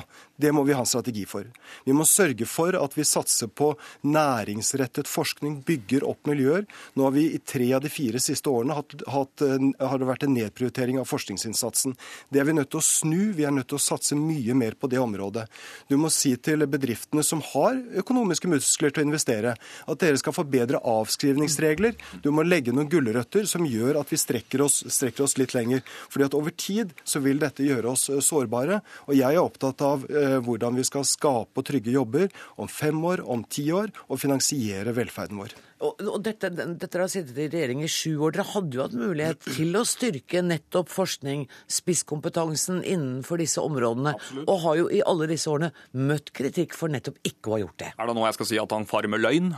[0.42, 1.46] Det må vi ha en strategi for.
[1.86, 3.74] Vi må sørge for at vi satser på
[4.08, 6.66] næringsrettet forskning, bygger opp miljøer.
[6.98, 10.26] Nå har vi i tre av de fire siste årene hatt, hatt, har det vært
[10.26, 11.96] en nedprioritering av forskningsinnsatsen.
[12.34, 13.20] Det er vi nødt til å snu.
[13.38, 15.46] Vi er nødt til å satse mye mer på det området.
[15.92, 20.36] Du må si til bedriftene som har økonomiske muskler til å investere, at dere skal
[20.36, 21.98] få bedre avskrivningsregler.
[22.26, 25.86] Du må legge noen gulrøtter som gjør at vi strekker oss, strekker oss litt lenger.
[26.12, 28.82] Fordi at over tid så vil dette gjøre oss sårbare.
[29.08, 32.28] Og jeg er opptatt av eh, hvordan vi skal skape og trygge jobber
[32.60, 35.56] om fem år, om ti år, og finansiere velferden vår.
[35.82, 38.36] Og, og dette, dette har sittet i regjering i sju år.
[38.36, 44.46] Dere hadde jo hatt mulighet til å styrke nettopp forskning, spisskompetansen innenfor disse områdene, Absolutt.
[44.52, 47.80] og har jo i alle disse årene møtt kritikk for nettopp ikke å ha gjort
[47.82, 47.92] det.
[47.98, 49.52] Er det nå jeg skal si at han farmer løgn?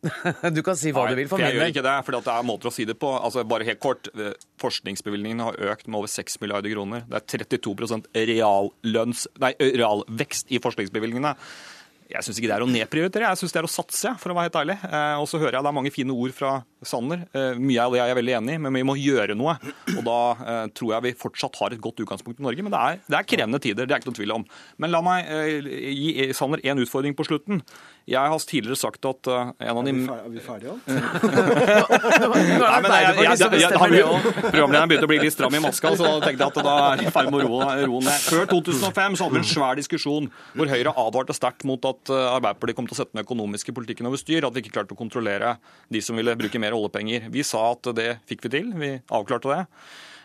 [0.56, 1.28] du kan si hva Nei, du vil.
[1.30, 3.10] for Jeg gjør ikke det, for det er måter å si det på.
[3.20, 7.04] Altså, bare helt kort, eh, Forskningsbevilgningene har økt med over 6 milliarder kroner.
[7.08, 11.36] Det er 32% reallønns, nei, realvekst i forskningsbevilgningene.
[12.10, 14.36] Jeg syns ikke det er å nedprioritere, jeg syns det er å satse, for å
[14.36, 14.78] være helt ærlig.
[14.88, 16.56] Eh, og så hører jeg det er mange fine ord fra
[16.86, 17.26] Sanner.
[17.36, 19.54] Eh, mye av det er jeg veldig enig i, men vi må gjøre noe.
[19.92, 22.62] Og da eh, tror jeg vi fortsatt har et godt utgangspunkt i Norge.
[22.64, 24.44] Men det er, det er krevende tider, det er ikke noen tvil om.
[24.80, 25.18] Men la meg
[25.60, 27.56] gi Sanner én utfordring på slutten.
[28.10, 30.78] Jeg har tidligere sagt at en av de Er vi ferdige, òg?
[34.50, 36.96] Programlederen begynte å bli litt stram i maska, så da tenkte jeg at da er
[37.02, 38.18] vi i ferd med å roe ned.
[38.24, 40.24] Før 2005 så hadde vi en svær diskusjon
[40.56, 44.18] hvor Høyre advarte sterkt mot at Arbeiderpartiet kom til å sette den økonomiske politikken over
[44.20, 45.48] styr, at vi ikke klarte å kontrollere
[45.92, 47.28] de som ville bruke mer oljepenger.
[47.32, 49.64] Vi sa at det fikk vi til, vi avklarte det.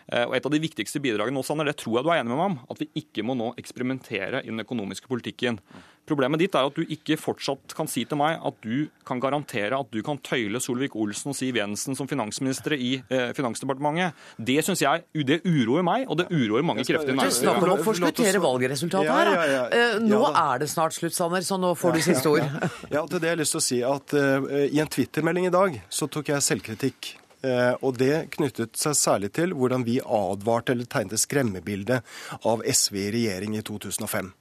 [0.06, 2.38] Og Et av de viktigste bidragene nå, Sander, det tror jeg du er enig med
[2.38, 5.58] meg om, at vi ikke må nå eksperimentere i den økonomiske politikken.
[6.06, 9.74] Problemet ditt er at du ikke fortsatt kan si til meg at du kan garantere
[9.74, 14.14] at du kan tøyle Solvik-Olsen og Siv Jensen som finansministre i eh, Finansdepartementet.
[14.38, 17.82] Det synes jeg det uroer meg, og det uroer mange krefter i Du snakker om
[17.82, 19.32] å forskuttere valgresultatet her.
[19.34, 19.66] Ja, ja, ja.
[19.74, 22.46] Eh, Nå Ja, er det snart slutt, Sanner, så nå får du siste ord.
[22.94, 25.54] Ja, til det har jeg lyst til å si at uh, I en Twitter-melding i
[25.54, 27.16] dag så tok jeg selvkritikk.
[27.44, 32.02] Eh, og det knyttet seg særlig til hvordan vi advarte eller tegnet skremmebildet
[32.48, 34.32] av SV i regjering i 2005.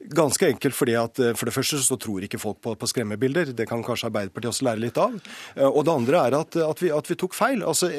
[0.00, 3.50] Ganske enkelt fordi at eh, for det første så tror ikke folk på, på skremmebilder.
[3.52, 5.18] Det kan kanskje Arbeiderpartiet også lære litt av.
[5.52, 7.60] Eh, Og det andre er at, at, vi, at vi tok feil.
[7.60, 7.90] Altså,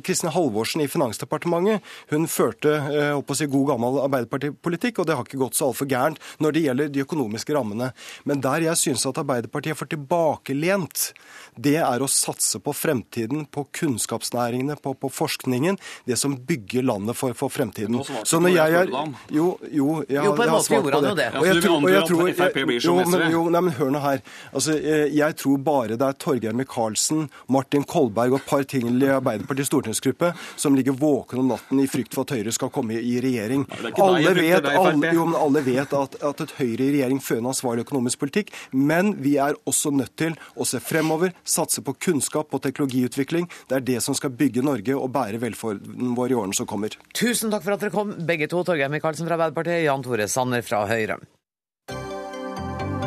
[0.00, 5.28] Kristin Halvorsen i Finansdepartementet hun førte eh, å si, god gammel Arbeiderpartipolitikk, og det har
[5.28, 7.90] ikke gått så altfor gærent når det gjelder de økonomiske rammene.
[8.24, 11.10] Men der jeg syns at Arbeiderpartiet er for tilbakelent,
[11.56, 15.78] det er å satse på fremtiden, på kunnskapsnæringene, på, på forskningen.
[16.08, 18.00] Det som bygger landet for, for fremtiden.
[18.24, 19.12] Så når jeg jeg er.
[19.32, 21.28] Jo, jo, jeg, Jo, på en jeg har måte svart gjorde han jo det.
[21.32, 24.22] Og jeg og jeg tror, som jo, men, jo, nei, men hør nå her.
[24.52, 28.88] Altså, eh, jeg tror bare det er Torgeir Micaelsen, Martin Kolberg og et par ting
[28.90, 32.98] i Arbeiderpartiets stortingsgruppe som ligger våken om natten i frykt for at Høyre skal komme
[32.98, 33.66] i regjering.
[33.70, 37.42] er Alle vet, alle, jo, men alle vet at, at et Høyre i regjering fører
[37.42, 41.94] en ansvarlig økonomisk politikk, men vi er også nødt til å se fremover, satse på
[41.94, 43.48] kunnskap, og teknologiutvikling.
[43.68, 46.94] Det er det som skal bygge Norge og bære velferden vår i årene som kommer.
[47.16, 48.62] Tusen takk for at dere kom, begge to.
[48.66, 51.18] Torgeir Micaelsen fra Arbeiderpartiet, Jan Tore Sanner fra Høyre.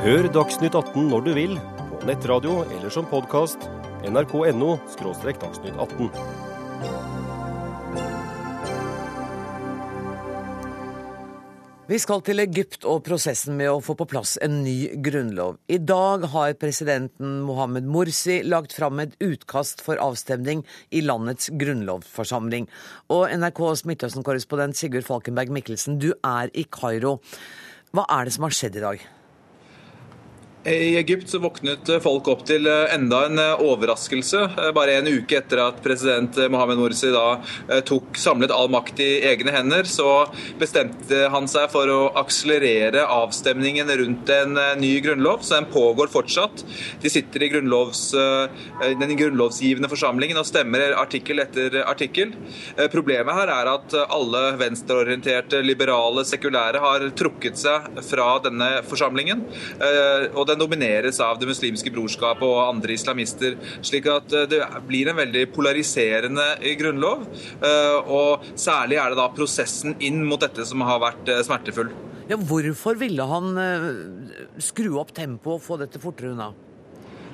[0.05, 1.55] Hør Dagsnytt 18 når du vil,
[1.95, 3.69] på nettradio eller som podkast.
[4.05, 6.44] nrk.no– dagsnytt 18.
[11.85, 15.59] Vi skal til Egypt og prosessen med å få på plass en ny grunnlov.
[15.69, 22.65] I dag har presidenten Mohammed Morsi lagt fram et utkast for avstemning i landets grunnlovsforsamling.
[23.13, 27.19] Og NRKs Midtøsten-korrespondent Sigurd Falkenberg Mikkelsen, du er i Kairo.
[27.93, 29.05] Hva er det som har skjedd i dag?
[30.65, 34.39] I Egypt så våknet folk opp til enda en overraskelse.
[34.73, 37.35] Bare en uke etter at president Mohammed Morsi da
[37.85, 40.25] tok samlet all makt i egne hender, så
[40.57, 45.43] bestemte han seg for å akselerere avstemningen rundt en ny grunnlov.
[45.45, 46.65] Så den pågår fortsatt.
[47.03, 48.01] De sitter i grunnlovs,
[49.03, 52.33] den grunnlovsgivende forsamlingen og stemmer artikkel etter artikkel.
[52.95, 59.45] Problemet her er at alle venstreorienterte, liberale, sekulære har trukket seg fra denne forsamlingen.
[60.33, 63.57] og den domineres av Det muslimske brorskap og andre islamister.
[63.85, 66.47] Slik at eh, det blir en veldig polariserende
[66.79, 67.25] grunnlov.
[67.61, 71.93] eh, Og særlig er det da prosessen inn mot dette som har vært eh, smertefull.
[72.29, 73.89] Ja, hvorfor ville han eh,
[74.57, 76.51] skru opp tempoet og få dette fortere unna?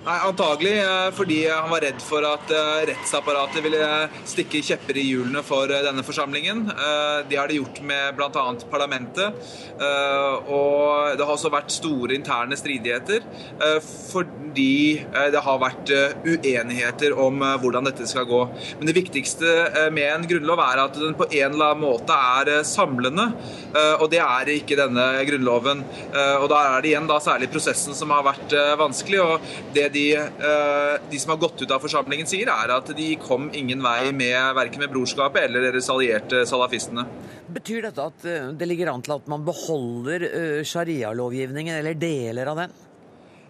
[0.02, 3.90] Nei, Antagelig eh, fordi han var redd for at eh, rettsapparatet ville
[4.26, 6.64] stikke kjepper i hjulene for eh, denne forsamlingen.
[7.30, 8.46] De har det gjort med bl.a.
[8.72, 9.38] parlamentet.
[10.52, 13.24] Og det har også vært store interne stridigheter
[14.12, 15.02] fordi
[15.34, 15.92] det har vært
[16.26, 18.42] uenigheter om hvordan dette skal gå.
[18.80, 19.54] Men det viktigste
[19.94, 23.28] med en grunnlov er at den på en eller annen måte er samlende.
[24.02, 25.86] Og det er ikke denne grunnloven.
[26.42, 29.22] Og da er det igjen da særlig prosessen som har vært vanskelig.
[29.22, 33.10] og det de, eh, de, som har gått ut av forsamlingen sier, er at de
[33.22, 37.06] kom ingen vei med verken med brorskapet eller deres allierte salafistene.
[37.52, 42.54] Betyr dette at eh, det ligger an til at man beholder eh, sharialovgivningen, eller deler
[42.54, 42.80] av den?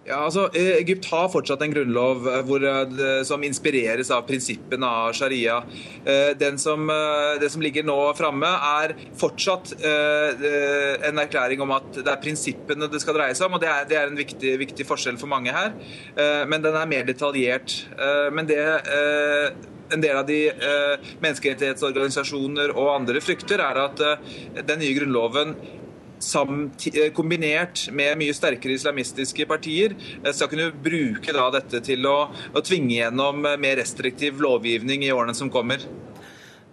[0.02, 4.88] Ja, altså, eh, Egypt har fortsatt en grunnlov eh, hvor, eh, som inspireres av prinsippene
[4.88, 5.60] av sharia.
[6.58, 6.90] Som,
[7.40, 8.50] det som ligger nå framme,
[8.82, 13.58] er fortsatt en erklæring om at det er prinsippene det skal dreie seg om.
[13.58, 15.76] og Det er, det er en viktig, viktig, forskjell for mange her.
[16.50, 17.76] Men den er mer detaljert.
[18.34, 18.60] Men det
[19.92, 20.40] en del av de
[21.22, 24.02] menneskerettighetsorganisasjoner og andre frykter, er at
[24.66, 25.56] den nye grunnloven
[27.16, 32.96] kombinert med mye sterkere islamistiske partier, eh, skal kunne bruke dette til å, å tvinge
[33.00, 35.84] gjennom eh, mer restriktiv lovgivning i årene som kommer.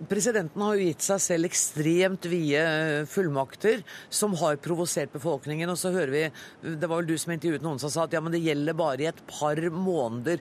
[0.08, 5.72] Presidenten har jo gitt seg selv ekstremt vide fullmakter, som har provosert befolkningen.
[5.72, 6.24] Og så hører vi,
[6.62, 9.02] Det var vel du som intervjuet noen som sa at ja, men det gjelder bare
[9.02, 10.38] i et par måneder.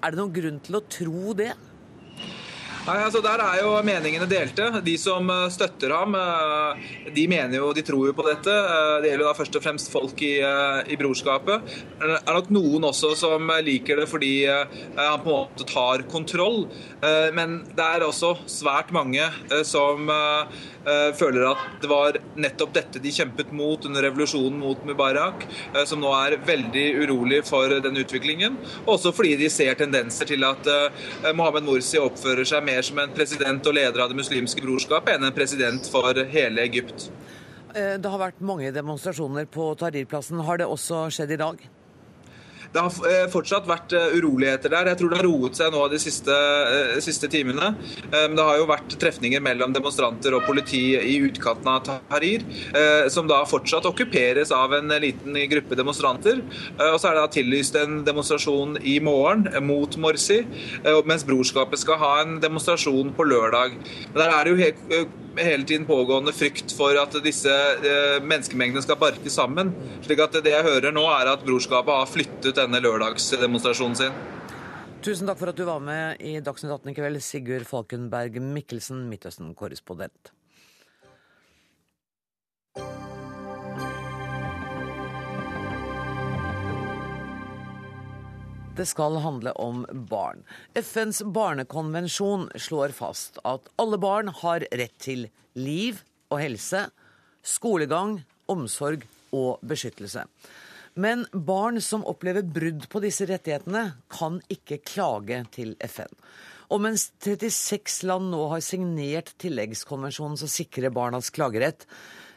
[0.00, 1.52] Er det noen grunn til å tro det?
[2.84, 4.66] Nei, altså Der er jo meningene delte.
[4.84, 8.52] De som eh, støtter ham, eh, de mener jo, de tror jo på dette.
[8.52, 10.34] Eh, det gjelder da først og fremst folk i,
[10.92, 11.64] i brorskapet.
[12.02, 16.66] Det er nok noen også som liker det fordi han på en måte tar kontroll.
[17.36, 19.30] Men det er også svært mange
[19.64, 20.10] som
[21.16, 26.02] føler at det var nettopp dette de kjempet mot under revolusjonen mot Mubarak, eh, som
[26.02, 28.58] nå er veldig urolig for den utviklingen.
[28.90, 33.14] Også fordi de ser tendenser til at eh, Mohammed Morsi oppfører seg mer som en
[33.14, 37.08] president og leder av det muslimske brorskapet enn en president for hele Egypt.
[37.74, 40.38] Det har vært mange demonstrasjoner på Tahrir-plassen.
[40.46, 41.64] Har det også skjedd i dag?
[42.74, 44.88] Det har eh, fortsatt vært eh, uroligheter der.
[44.90, 47.70] Jeg tror det har roet seg nå de siste, eh, siste timene.
[48.10, 52.44] Det har jo vært trefninger mellom demonstranter og politi i utkanten av Tahrir,
[53.12, 56.40] som da fortsatt okkuperes av en liten gruppe demonstranter.
[56.90, 60.40] Og så er det da tillyst en demonstrasjon i morgen mot Morsi,
[61.06, 63.76] mens brorskapet skal ha en demonstrasjon på lørdag.
[64.12, 68.84] Men der er det jo helt hele tiden pågående frykt for at disse eh, menneskemengdene
[68.84, 69.72] skal barke sammen.
[70.04, 74.22] slik at det jeg hører nå, er at brorskapet har flyttet denne lørdagsdemonstrasjonen sin.
[75.04, 79.04] Tusen takk for at du var med i Dagsnytt 18 i kveld, Sigurd Falkenberg Mikkelsen,
[79.10, 80.32] Midtøsten-korrespondent.
[88.74, 90.42] Det skal handle om barn.
[90.74, 96.00] FNs barnekonvensjon slår fast at alle barn har rett til liv
[96.34, 96.80] og helse,
[97.46, 98.16] skolegang,
[98.50, 100.24] omsorg og beskyttelse.
[100.98, 106.10] Men barn som opplever brudd på disse rettighetene, kan ikke klage til FN.
[106.74, 111.86] Og mens 36 land nå har signert tilleggskonvensjonen som sikrer barnas klagerett,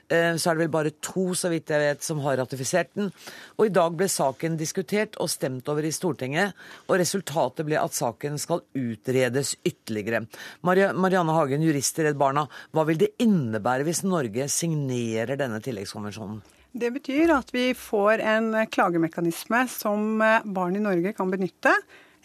[0.08, 3.10] så er det vel bare to, så vidt jeg vet, som har ratifisert den.
[3.58, 6.55] Og i dag ble saken diskutert og stemt over i Stortinget,
[6.88, 10.24] og resultatet ble at saken skal utredes ytterligere.
[10.64, 16.39] Marianne Hagen, jurist i Redd Barna, hva vil det innebære hvis Norge signerer denne tilleggskonvensjonen?
[16.78, 21.74] Det betyr at vi får en klagemekanisme som eh, barn i Norge kan benytte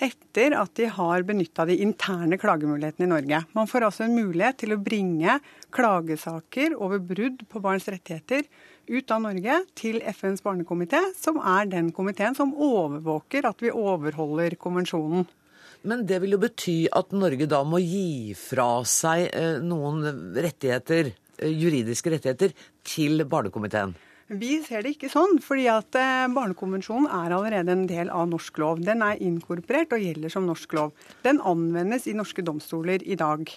[0.03, 3.42] etter at de har benytta de interne klagemulighetene i Norge.
[3.57, 5.38] Man får altså en mulighet til å bringe
[5.74, 8.46] klagesaker over brudd på barns rettigheter
[8.90, 14.59] ut av Norge til FNs barnekomité, som er den komiteen som overvåker at vi overholder
[14.61, 15.28] konvensjonen.
[15.86, 21.11] Men det vil jo bety at Norge da må gi fra seg eh, noen rettigheter,
[21.38, 22.55] eh, juridiske rettigheter,
[22.86, 23.94] til barnekomiteen?
[24.31, 28.61] Vi ser det ikke sånn, fordi at eh, Barnekonvensjonen er allerede en del av norsk
[28.62, 28.83] lov.
[28.87, 30.93] Den er inkorporert og gjelder som norsk lov.
[31.27, 33.51] Den anvendes i norske domstoler i dag.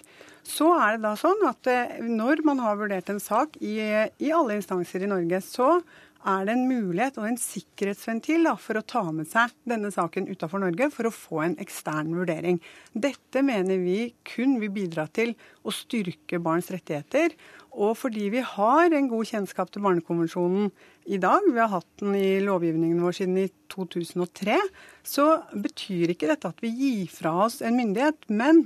[0.45, 4.33] Så er det da sånn at eh, når man har vurdert en sak i, i
[4.33, 5.77] alle instanser i Norge, så
[6.25, 10.29] er det en mulighet og en sikkerhetsventil da, for å ta med seg denne saken
[10.31, 12.57] utafor Norge for å få en ekstern vurdering.
[12.93, 17.37] Dette mener vi kun vil bidra til å styrke barns rettigheter
[17.75, 20.69] og fordi vi har en god kjennskap til Barnekonvensjonen
[21.11, 24.57] i dag, vi har hatt den i lovgivningen vår siden i 2003,
[25.03, 28.29] så betyr ikke dette at vi gir fra oss en myndighet.
[28.31, 28.65] Men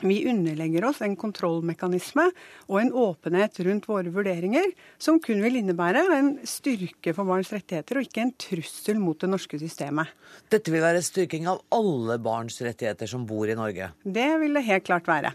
[0.00, 2.24] Vi underlegger oss en kontrollmekanisme
[2.70, 4.70] og en åpenhet rundt våre vurderinger
[5.02, 9.28] som kun vil innebære en styrke for barns rettigheter og ikke en trussel mot det
[9.28, 10.08] norske systemet.
[10.48, 13.92] Dette vil være styrking av alle barns rettigheter som bor i Norge.
[14.00, 15.34] Det vil det helt klart være.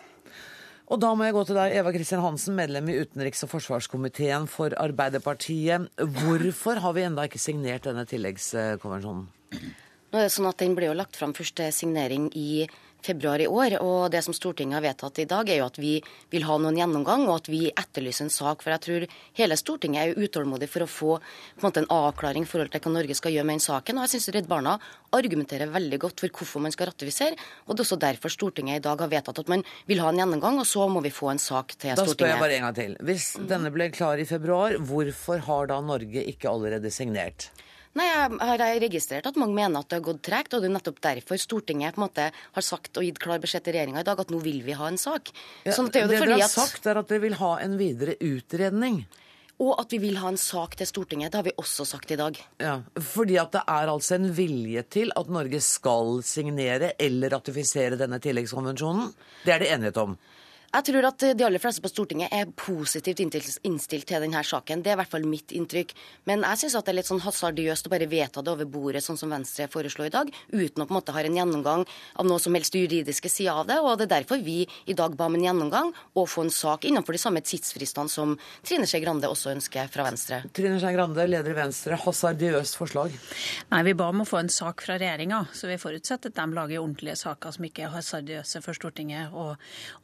[0.86, 4.46] Og da må jeg gå til deg, Eva Kristin Hansen, medlem i utenriks- og forsvarskomiteen
[4.52, 5.88] for Arbeiderpartiet.
[5.98, 9.26] Hvorfor har vi enda ikke signert denne tilleggskonvensjonen?
[9.56, 12.68] Nå er det sånn at Den ble jo lagt fram første signering i
[13.06, 13.78] februar i år.
[13.82, 15.94] og Det som Stortinget har vedtatt i dag, er jo at vi
[16.34, 18.64] vil ha noen gjennomgang, og at vi etterlyser en sak.
[18.64, 19.06] For jeg tror
[19.40, 22.84] hele Stortinget er jo utålmodig for å få en, måte, en avklaring i forhold til
[22.84, 24.00] hva Norge skal gjøre med den saken.
[24.00, 24.78] Og jeg syns Redd Barna
[25.16, 27.38] argumenterer veldig godt for hvorfor man skal ratifisere.
[27.66, 30.24] Og det er også derfor Stortinget i dag har vedtatt at man vil ha en
[30.24, 32.02] gjennomgang, og så må vi få en sak til Stortinget.
[32.02, 32.98] Da spør jeg bare en gang til.
[33.06, 37.50] Hvis denne ble klar i februar, hvorfor har da Norge ikke allerede signert?
[37.96, 40.76] Nei, Jeg har registrert at mange mener at det har gått tregt, og det er
[40.76, 44.08] nettopp derfor Stortinget på en måte har sagt og gitt klar beskjed til regjeringa i
[44.08, 45.32] dag at nå vil vi ha en sak.
[45.64, 49.06] Ja, sånn det, det dere har sagt, er at dere vil ha en videre utredning.
[49.64, 51.32] Og at vi vil ha en sak til Stortinget.
[51.32, 52.36] Det har vi også sagt i dag.
[52.60, 57.96] Ja, Fordi at det er altså en vilje til at Norge skal signere eller ratifisere
[58.00, 59.14] denne tilleggskonvensjonen?
[59.46, 60.18] Det er det enighet om?
[60.76, 64.82] Jeg tror at de aller fleste på Stortinget er positivt innstilt til denne saken.
[64.84, 65.94] Det er i hvert fall mitt inntrykk.
[66.28, 69.16] Men jeg syns det er litt sånn hasardiøst å bare vedta det over bordet, sånn
[69.16, 71.86] som Venstre foreslår i dag, uten å på en måte ha en gjennomgang
[72.20, 73.78] av noe som helst juridiske sider av det.
[73.80, 74.58] Og det er derfor vi
[74.92, 78.36] i dag ba om en gjennomgang og få en sak innenfor de samme tidsfristene som
[78.68, 80.42] Trine Skei Grande også ønsker fra Venstre.
[80.60, 82.02] Trine Skei Grande, leder i Venstre.
[82.04, 83.16] Hasardiøst forslag?
[83.72, 86.60] Nei, vi ba om å få en sak fra regjeringa, så vi forutsetter at de
[86.60, 89.54] lager ordentlige saker som ikke er hasardiøse for Stortinget å,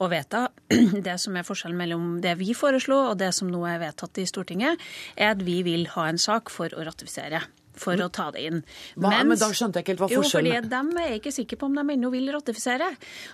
[0.08, 0.48] vedta.
[1.08, 4.28] Det som er forskjellen mellom det vi foreslo og det som nå er vedtatt i
[4.30, 4.80] Stortinget,
[5.18, 7.44] er at vi vil ha en sak for å ratifisere
[7.82, 8.60] for å ta det inn.
[8.96, 11.34] Hva, Mens, men da skjønte jeg ikke helt hva forskjellen Jo, fordi De er ikke
[11.36, 12.90] sikre på om de ennå vil ratifisere.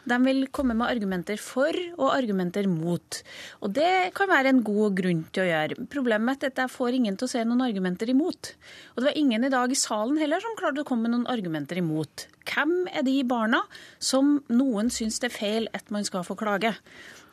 [0.07, 3.21] De vil komme med argumenter for og argumenter mot.
[3.61, 5.87] Og Det kan være en god grunn til å gjøre.
[5.93, 8.53] Problemet er at jeg får ingen til å se noen argumenter imot.
[8.95, 11.29] Og det var ingen i dag i salen heller som klarte å komme med noen
[11.31, 12.27] argumenter imot.
[12.47, 13.63] Hvem er de barna
[13.99, 16.75] som noen syns det er feil at man skal få klage?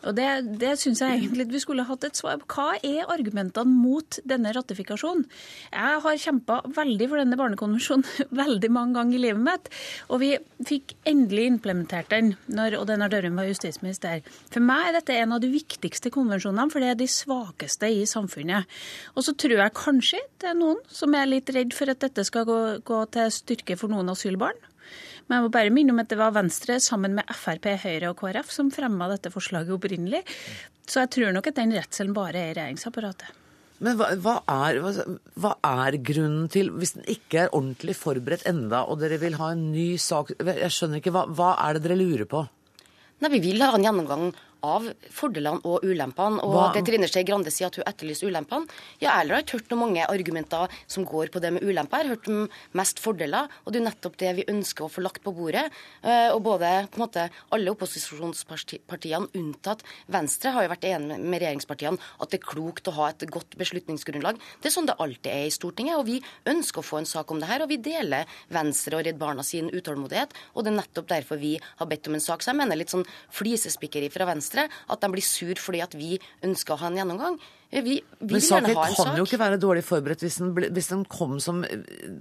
[0.04, 0.28] Og Det,
[0.60, 2.48] det syns jeg egentlig vi skulle hatt et svar på.
[2.54, 5.24] Hva er argumentene mot denne ratifikasjonen?
[5.72, 8.04] Jeg har kjempa veldig for denne barnekonvensjonen
[8.42, 9.70] veldig mange ganger i livet mitt.
[10.10, 10.32] Og vi
[10.68, 14.24] fikk endelig implementert den når Odd Einar Dørum var justisminister.
[14.52, 18.04] For meg er dette en av de viktigste konvensjonene, for det er de svakeste i
[18.08, 18.68] samfunnet.
[19.14, 22.26] Og så tror jeg kanskje det er noen som er litt redd for at dette
[22.26, 24.60] skal gå, gå til styrke for noen asylbarn.
[25.28, 28.18] Men jeg må bare minne om at det var Venstre sammen med Frp, Høyre og
[28.20, 30.20] KrF som fremma dette forslaget opprinnelig.
[30.84, 33.40] Så jeg tror nok at den redselen bare er i regjeringsapparatet.
[33.84, 34.34] Men hva, hva,
[34.68, 34.92] er, hva,
[35.42, 39.50] hva, er, grunnen til, hvis den ikke er ordentlig forberedt enda, og dere vil ha
[39.52, 42.44] en ny sak Jeg skjønner ikke, Hva, hva er det dere lurer på?
[43.24, 44.28] Nei, Vi vil ha en gjennomgang
[44.64, 46.40] av fordelene og ulempene.
[46.44, 46.66] Og Hva?
[46.74, 48.68] det Trine Skei Grande sier at hun etterlyser ulempene.
[49.02, 52.02] Ja, jeg har ikke hørt noen mange argumenter som går på det med ulemper.
[52.02, 52.44] Jeg har hørt om
[52.80, 55.66] mest fordeler, og det er nettopp det vi ønsker å få lagt på bordet.
[56.02, 61.42] Eh, og både på en måte alle opposisjonspartiene, unntatt Venstre, har jo vært enige med
[61.42, 64.40] regjeringspartiene at det er klokt å ha et godt beslutningsgrunnlag.
[64.62, 67.30] Det er sånn det alltid er i Stortinget, og vi ønsker å få en sak
[67.32, 67.64] om det her.
[67.64, 71.54] Og vi deler Venstre og Redd Barna sin utålmodighet, og det er nettopp derfor vi
[71.60, 72.42] har bedt om en sak.
[72.42, 75.94] Så jeg mener litt sånn flisespikkeri fra Venstre Venstre at de blir sur fordi at
[75.98, 77.38] vi ønsker å ha en gjennomgang.
[77.74, 79.16] Vi, vi Men saken kan sak.
[79.18, 81.64] jo ikke være dårlig forberedt hvis den, hvis den kom som,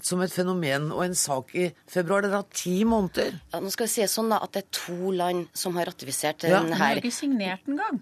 [0.01, 2.25] som, et fenomen og en sak i februar.
[2.25, 3.37] Dere har ti måneder.
[3.53, 6.47] Ja, nå skal vi si sånn da, at det er to land som har ratifisert
[6.47, 6.57] ja.
[6.57, 6.97] den her.
[6.97, 8.01] Norge signerte signert den gang.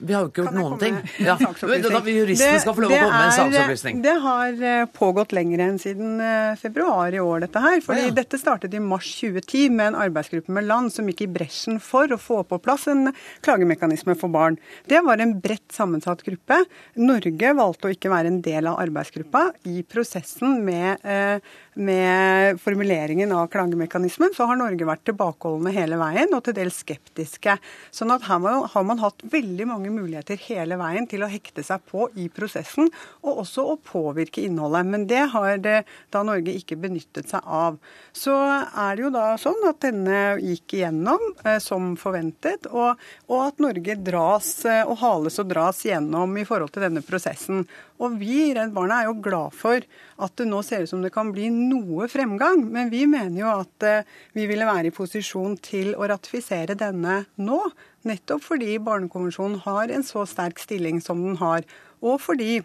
[0.00, 0.96] Vi har jo ikke gjort noen ting.
[1.20, 1.36] Ja.
[1.36, 4.00] Da vil juristen skal få lov å komme med en saksopplysning.
[4.04, 7.80] Det har eh, pågått lenger enn siden eh, februar i år, dette her.
[7.84, 8.14] fordi ja.
[8.20, 12.10] Dette startet i mars 2010 med en arbeidsgruppe med land som gikk i bresjen for
[12.12, 13.12] å få på plass en
[13.44, 14.58] klagemekanisme for barn.
[14.88, 16.62] Det var en bredt sammensatt gruppe.
[17.00, 19.50] Norge valgte å ikke være en del av arbeidsgruppa.
[19.68, 26.32] I prosessen med eh, med formuleringen av klagemekanismen, så har Norge vært tilbakeholdne hele veien
[26.34, 27.56] og til dels skeptiske.
[27.94, 28.42] Sånn at her
[28.72, 32.90] har man hatt veldig mange muligheter hele veien til å hekte seg på i prosessen,
[33.22, 34.90] og også å påvirke innholdet.
[34.90, 35.76] Men det har det
[36.10, 37.78] da Norge ikke benyttet seg av.
[38.12, 43.00] Så er det jo da sånn at denne gikk igjennom eh, som forventet, og,
[43.30, 47.64] og at Norge dras eh, og hales og dras gjennom i forhold til denne prosessen.
[48.00, 49.84] Og vi i Redd Barna er jo glad for
[50.24, 52.64] at det nå ser ut som det kan bli noe fremgang.
[52.72, 57.24] Men vi mener jo at eh, vi ville være i posisjon til å ratifisere denne
[57.40, 57.60] nå.
[58.08, 61.68] Nettopp fordi Barnekonvensjonen har en så sterk stilling som den har.
[62.00, 62.62] Og fordi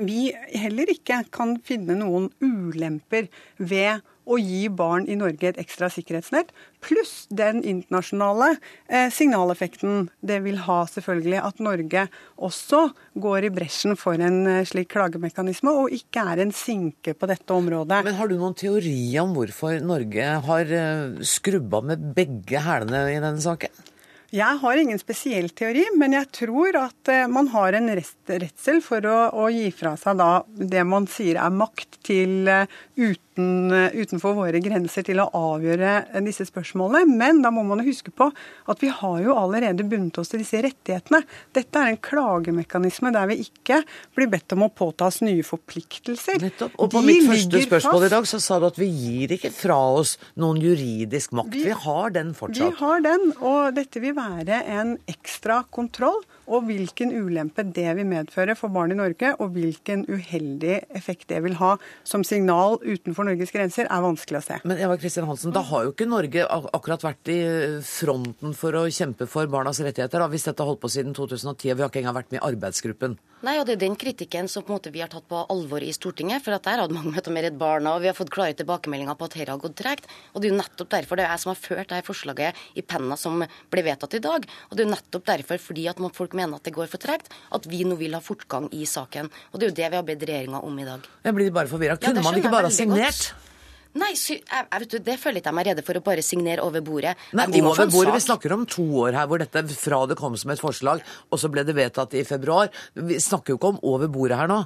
[0.00, 3.26] vi heller ikke kan finne noen ulemper
[3.58, 6.52] ved å gi barn i Norge et ekstra sikkerhetsnett,
[6.82, 8.54] pluss den internasjonale
[8.88, 12.06] eh, signaleffekten det vil ha selvfølgelig at Norge
[12.42, 12.84] også
[13.22, 17.54] går i bresjen for en eh, slik klagemekanisme, og ikke er en sinke på dette
[17.54, 18.02] området.
[18.06, 23.18] Men har du noen teori om hvorfor Norge har eh, skrubba med begge hælene i
[23.22, 23.91] denne saken?
[24.32, 29.04] Jeg har ingen spesiell teori, men jeg tror at eh, man har en redsel for
[29.04, 32.64] å, å, gi fra seg da det man sier er makt til uh,
[32.96, 37.12] uten, uh, utenfor våre grenser til å avgjøre disse spørsmålene.
[37.12, 40.62] Men da må man huske på at vi har jo allerede bundet oss til disse
[40.64, 41.20] rettighetene.
[41.52, 43.82] Dette er en klagemekanisme der vi ikke
[44.16, 46.40] blir bedt om å påta oss nye forpliktelser.
[46.40, 46.80] Nettopp.
[46.80, 49.52] Og på De mitt første spørsmål i dag så sa du at vi gir ikke
[49.52, 51.52] fra oss noen juridisk makt.
[51.52, 52.64] Vi, vi har den fortsatt.
[52.64, 56.22] Vi har den, og dette vil være være en ekstra kontroll
[56.52, 61.40] og hvilken ulempe det vil medføre for barn i Norge, og hvilken uheldig effekt det
[61.44, 61.74] vil ha
[62.08, 64.60] som signal utenfor Norges grenser, er vanskelig å se.
[64.68, 67.40] Men Eva Kristin Hansen, da har jo ikke Norge akkurat vært i
[67.86, 71.72] fronten for å kjempe for barnas rettigheter, da, hvis dette har holdt på siden 2010,
[71.72, 73.18] og vi har ikke engang vært med i arbeidsgruppen?
[73.42, 75.82] Nei, og det er den kritikken som på en måte vi har tatt på alvor
[75.82, 76.44] i Stortinget.
[76.44, 79.16] For at der hadde mange møter med Redd Barna, og vi har fått klare tilbakemeldinger
[79.18, 80.06] på at dette har gått tregt.
[80.30, 82.84] Og det er jo nettopp derfor det er jeg som har ført dette forslaget i
[82.86, 84.46] penna som ble vedtatt i dag.
[84.68, 87.30] Og det er jo nettopp derfor, fordi at folk mener at det går for tregt,
[87.54, 89.30] at vi nå vil ha fortgang i saken.
[89.52, 91.06] Og det er jo det vi har bedt regjeringa om i dag.
[91.22, 91.98] Jeg blir bare forvirra.
[92.02, 93.30] Kunne ja, man ikke bare ha signert?
[93.30, 93.48] Godt.
[93.92, 96.64] Nei, jeg, jeg, vet du, det føler ikke jeg meg rede for å bare signere
[96.64, 97.12] over bordet.
[97.36, 98.14] Nei, over bordet.
[98.16, 101.40] Vi snakker om to år her, hvor dette fra det kom som et forslag, og
[101.40, 102.72] så ble det vedtatt i februar.
[102.96, 104.62] Vi snakker jo ikke om over bordet her nå.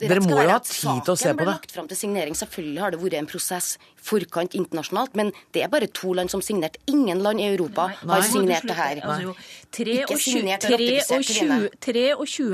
[0.00, 1.36] Dere må jo ha tid til å se på det.
[1.36, 2.36] Saken ble lagt fram til signering.
[2.38, 3.68] Selvfølgelig har det vært en prosess
[4.04, 6.78] forkant internasjonalt, men det er bare to land som signerte.
[6.90, 8.96] Ingen land i Europa nei, har signert det her.
[9.04, 9.34] Altså,
[9.74, 9.90] 23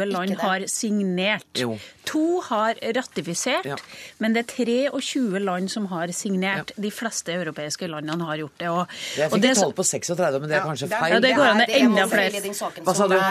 [0.08, 1.58] land har signert.
[1.58, 1.78] Jo.
[2.10, 3.76] To har ratifisert, ja.
[4.18, 4.44] men det er
[4.90, 6.70] 23 land som har signert.
[6.74, 6.82] Ja.
[6.82, 8.68] De fleste europeiske landene har gjort det.
[8.70, 8.86] Og,
[9.18, 11.12] jeg fikk et tall på 36, men det er kanskje feil.
[11.14, 12.40] Ja, det går an enda flere.
[12.86, 13.14] Hva sa du?
[13.14, 13.24] Det er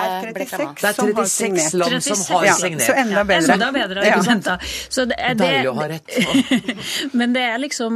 [0.53, 2.85] 36 land som har signert.
[2.85, 3.53] Så enda bedre.
[3.57, 4.55] Enda bedre argumenter.
[5.09, 6.07] Det, Deilig å ha rett.
[7.19, 7.91] men det er liksom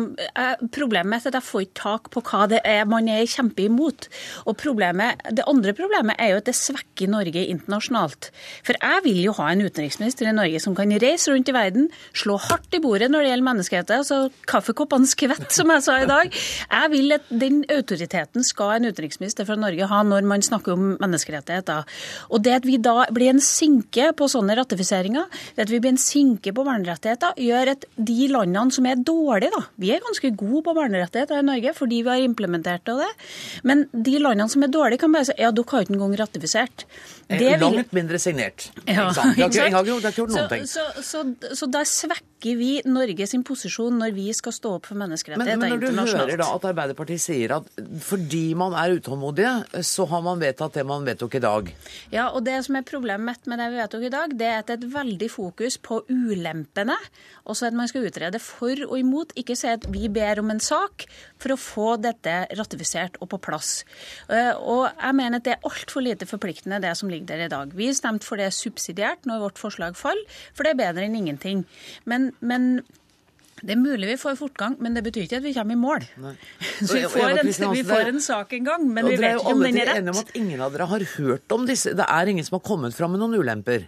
[0.74, 4.07] Problemet er at jeg får ikke tak på hva det er man er kjempeimot.
[4.47, 8.30] Og problemet, det andre problemet er jo at det svekker Norge internasjonalt.
[8.66, 11.89] For jeg vil jo ha en utenriksminister i Norge som kan reise rundt i verden,
[12.18, 16.09] slå hardt i bordet når det gjelder menneskeheter, altså kaffekoppene skvett, som jeg sa i
[16.09, 16.34] dag.
[16.34, 20.93] Jeg vil at den autoriteten skal en utenriksminister fra Norge ha når man snakker om
[21.01, 21.88] menneskerettigheter.
[22.32, 25.95] Og det at vi da blir en sinke på sånne ratifiseringer, det at vi blir
[25.95, 30.34] en sinke på vernerettigheter, gjør at de landene som er dårlige, da Vi er ganske
[30.39, 33.10] gode på barnerettigheter i Norge fordi vi har implementert det.
[33.64, 36.86] Men de landene som er dårlige, kan bare si ja, dere har ikke engang ratifisert.
[37.32, 38.70] Det Langt mindre signert.
[38.86, 39.39] Ja, ikke sant?
[40.70, 44.89] Så, så, så, så da svekker vi Norge sin posisjon når vi skal stå opp
[44.89, 47.70] for menneskerettigheter men, men når du hører da at Arbeiderpartiet sier at
[48.04, 51.72] fordi man er utålmodige, så har man vedtatt det man vedtok i dag.
[52.14, 54.70] Ja, og det som er problemet med det vi vedtok i dag, det er at
[54.70, 56.98] det er et veldig fokus på ulempene.
[57.50, 59.34] Også at man skal utrede for og imot.
[59.39, 61.08] Ikke si at vi ber om en sak
[61.41, 63.84] for å få dette ratifisert og på plass.
[64.30, 67.52] Eh, og jeg mener at det er altfor lite forpliktende, det som ligger der i
[67.52, 67.74] dag.
[67.78, 70.24] Vi stemte for det subsidiært når vårt forslag faller,
[70.56, 71.66] for det er bedre enn ingenting.
[72.10, 72.84] Men, men
[73.64, 76.06] det er mulig vi får fortgang, men det betyr ikke at vi kommer i mål.
[76.20, 76.34] Nei.
[76.82, 79.64] Så vi får, en, vi får en sak en gang, men vi vet ikke om
[79.64, 79.94] den er rett.
[79.94, 81.94] Dere er jo enige om at ingen av dere har hørt om disse.
[81.96, 83.88] Det er ingen som har kommet fram med noen ulemper.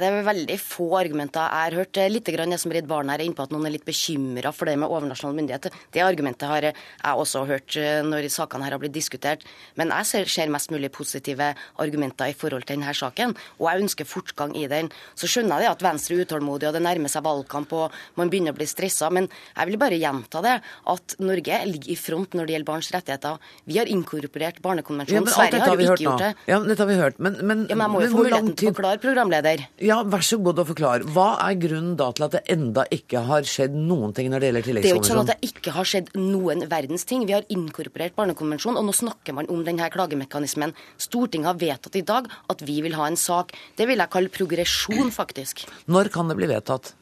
[0.00, 1.42] Det er veldig få argumenter.
[1.42, 3.74] Jeg har hørt litt grann det som Redd Barna er inne på, at noen er
[3.74, 5.68] litt bekymra for det med overnasjonal myndighet.
[5.92, 6.76] Det argumentet har jeg
[7.10, 9.44] også hørt eh, når sakene her har blitt diskutert.
[9.80, 14.08] Men jeg ser, mest mulig positive argumenter i forhold til denne saken, og jeg ønsker
[14.08, 14.90] fortgang i den.
[15.18, 18.54] Så skjønner jeg at Venstre er utålmodig, og det nærmer seg valgkamp, og man begynner
[18.54, 19.10] å bli stressa.
[19.14, 20.56] Men jeg vil bare gjenta det,
[20.94, 23.52] at Norge ligger i front når det gjelder barns rettigheter.
[23.68, 25.28] Vi har inkorporert Barnekonvensjonen.
[25.28, 26.32] Ja, Sverige har jo ikke gjort det.
[26.50, 27.18] Ja, dette har vi hørt.
[27.22, 29.64] Men, men, ja, men jeg må jo få muligheten til å forklare, programleder.
[29.82, 31.06] Ja, vær så god å forklare.
[31.10, 34.48] Hva er grunnen da til at det enda ikke har skjedd noen ting når det
[34.48, 34.86] gjelder tilleggskonvensjonen?
[34.86, 37.24] Det er jo ikke sånn at det ikke har skjedd noen verdens ting.
[37.26, 40.74] Vi har inkorporert Barnekonvensjonen, og nå snakker man om denne klagemekanismen.
[41.02, 43.50] Stortinget har vedtatt i dag at vi vil ha en sak.
[43.78, 45.64] Det vil jeg kalle progresjon, faktisk.
[45.90, 46.94] Når kan det bli vedtatt?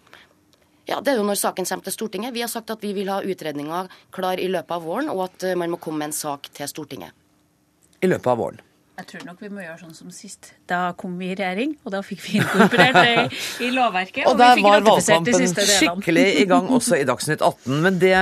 [0.89, 2.33] Ja, Det er jo når saken kommer til Stortinget.
[2.33, 5.51] Vi har sagt at vi vil ha utredninga klar i løpet av våren, og at
[5.53, 7.12] man må komme med en sak til Stortinget.
[8.01, 8.64] I løpet av våren.
[9.01, 10.51] Jeg tror nok vi må gjøre sånn som sist.
[10.68, 14.26] Da kom vi i regjering, og da fikk vi inkorporert det i, lovverket.
[14.26, 17.78] Og, og der var valgkampen skikkelig i gang også i Dagsnytt 18.
[17.86, 18.12] Men det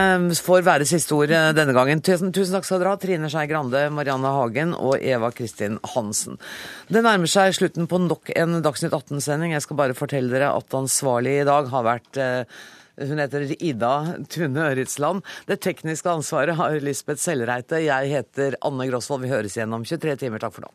[0.47, 2.05] får være siste ord eh, denne gangen.
[2.07, 6.39] Tusen, tusen takk skal dere ha, Trine Skei Grande, Marianne Hagen og Eva Kristin Hansen.
[6.87, 9.57] Det nærmer seg slutten på nok en Dagsnytt 18-sending.
[9.57, 12.59] Jeg skal bare fortelle dere at ansvarlig i dag har vært eh,
[12.99, 13.93] Hun heter Ida
[14.33, 15.23] Tune Øritsland.
[15.47, 17.79] Det tekniske ansvaret har Lisbeth Sellreite.
[17.85, 19.23] Jeg heter Anne Grosvold.
[19.27, 20.43] Vi høres igjen om 23 timer.
[20.43, 20.73] Takk for nå.